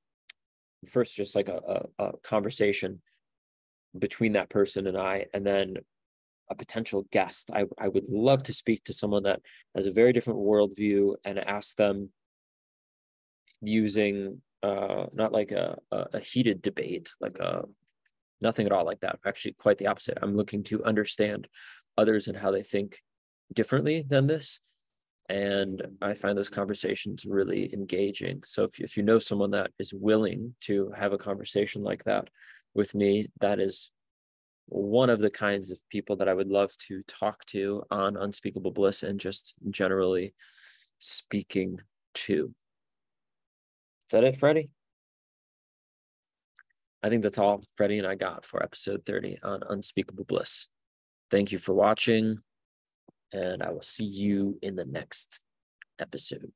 first, 0.87 1.15
just 1.15 1.35
like 1.35 1.49
a, 1.49 1.87
a, 1.99 2.05
a 2.05 2.17
conversation 2.23 3.01
between 3.97 4.33
that 4.33 4.49
person 4.49 4.87
and 4.87 4.97
I, 4.97 5.25
and 5.33 5.45
then 5.45 5.75
a 6.49 6.55
potential 6.55 7.05
guest. 7.11 7.49
I, 7.53 7.65
I 7.77 7.87
would 7.87 8.07
love 8.07 8.43
to 8.43 8.53
speak 8.53 8.83
to 8.85 8.93
someone 8.93 9.23
that 9.23 9.41
has 9.75 9.85
a 9.85 9.91
very 9.91 10.13
different 10.13 10.39
worldview 10.39 11.15
and 11.25 11.39
ask 11.39 11.75
them 11.75 12.09
using 13.61 14.41
uh, 14.63 15.05
not 15.13 15.31
like 15.31 15.51
a, 15.51 15.77
a, 15.91 16.19
heated 16.19 16.61
debate, 16.61 17.11
like 17.19 17.37
a 17.39 17.65
nothing 18.41 18.65
at 18.65 18.71
all 18.71 18.85
like 18.85 18.99
that. 19.01 19.19
Actually, 19.25 19.53
quite 19.53 19.77
the 19.77 19.87
opposite. 19.87 20.17
I'm 20.21 20.35
looking 20.35 20.63
to 20.63 20.83
understand 20.83 21.47
others 21.97 22.27
and 22.27 22.37
how 22.37 22.51
they 22.51 22.63
think 22.63 23.01
differently 23.53 24.03
than 24.07 24.27
this. 24.27 24.59
And 25.29 25.81
I 26.01 26.13
find 26.13 26.37
those 26.37 26.49
conversations 26.49 27.25
really 27.25 27.73
engaging. 27.73 28.41
So 28.45 28.63
if 28.63 28.79
if 28.79 28.97
you 28.97 29.03
know 29.03 29.19
someone 29.19 29.51
that 29.51 29.71
is 29.79 29.93
willing 29.93 30.55
to 30.61 30.91
have 30.91 31.13
a 31.13 31.17
conversation 31.17 31.83
like 31.83 32.03
that 32.05 32.29
with 32.73 32.93
me, 32.93 33.27
that 33.41 33.59
is 33.59 33.91
one 34.67 35.09
of 35.09 35.19
the 35.19 35.29
kinds 35.29 35.71
of 35.71 35.79
people 35.89 36.15
that 36.17 36.29
I 36.29 36.33
would 36.33 36.49
love 36.49 36.75
to 36.87 37.03
talk 37.03 37.45
to 37.47 37.83
on 37.91 38.17
Unspeakable 38.17 38.71
Bliss 38.71 39.03
and 39.03 39.19
just 39.19 39.53
generally 39.69 40.33
speaking 40.99 41.79
to. 42.15 42.53
Is 44.07 44.11
that 44.11 44.23
it, 44.23 44.37
Freddie? 44.37 44.69
I 47.01 47.09
think 47.09 47.23
that's 47.23 47.37
all 47.37 47.63
Freddie 47.75 47.99
and 47.99 48.07
I 48.07 48.15
got 48.15 48.45
for 48.45 48.61
episode 48.63 49.05
30 49.05 49.39
on 49.43 49.63
Unspeakable 49.69 50.25
Bliss. 50.25 50.69
Thank 51.31 51.51
you 51.51 51.57
for 51.57 51.73
watching, 51.73 52.39
and 53.31 53.63
I 53.63 53.71
will 53.71 53.81
see 53.81 54.05
you 54.05 54.59
in 54.61 54.75
the 54.75 54.85
next 54.85 55.39
episode. 55.99 56.51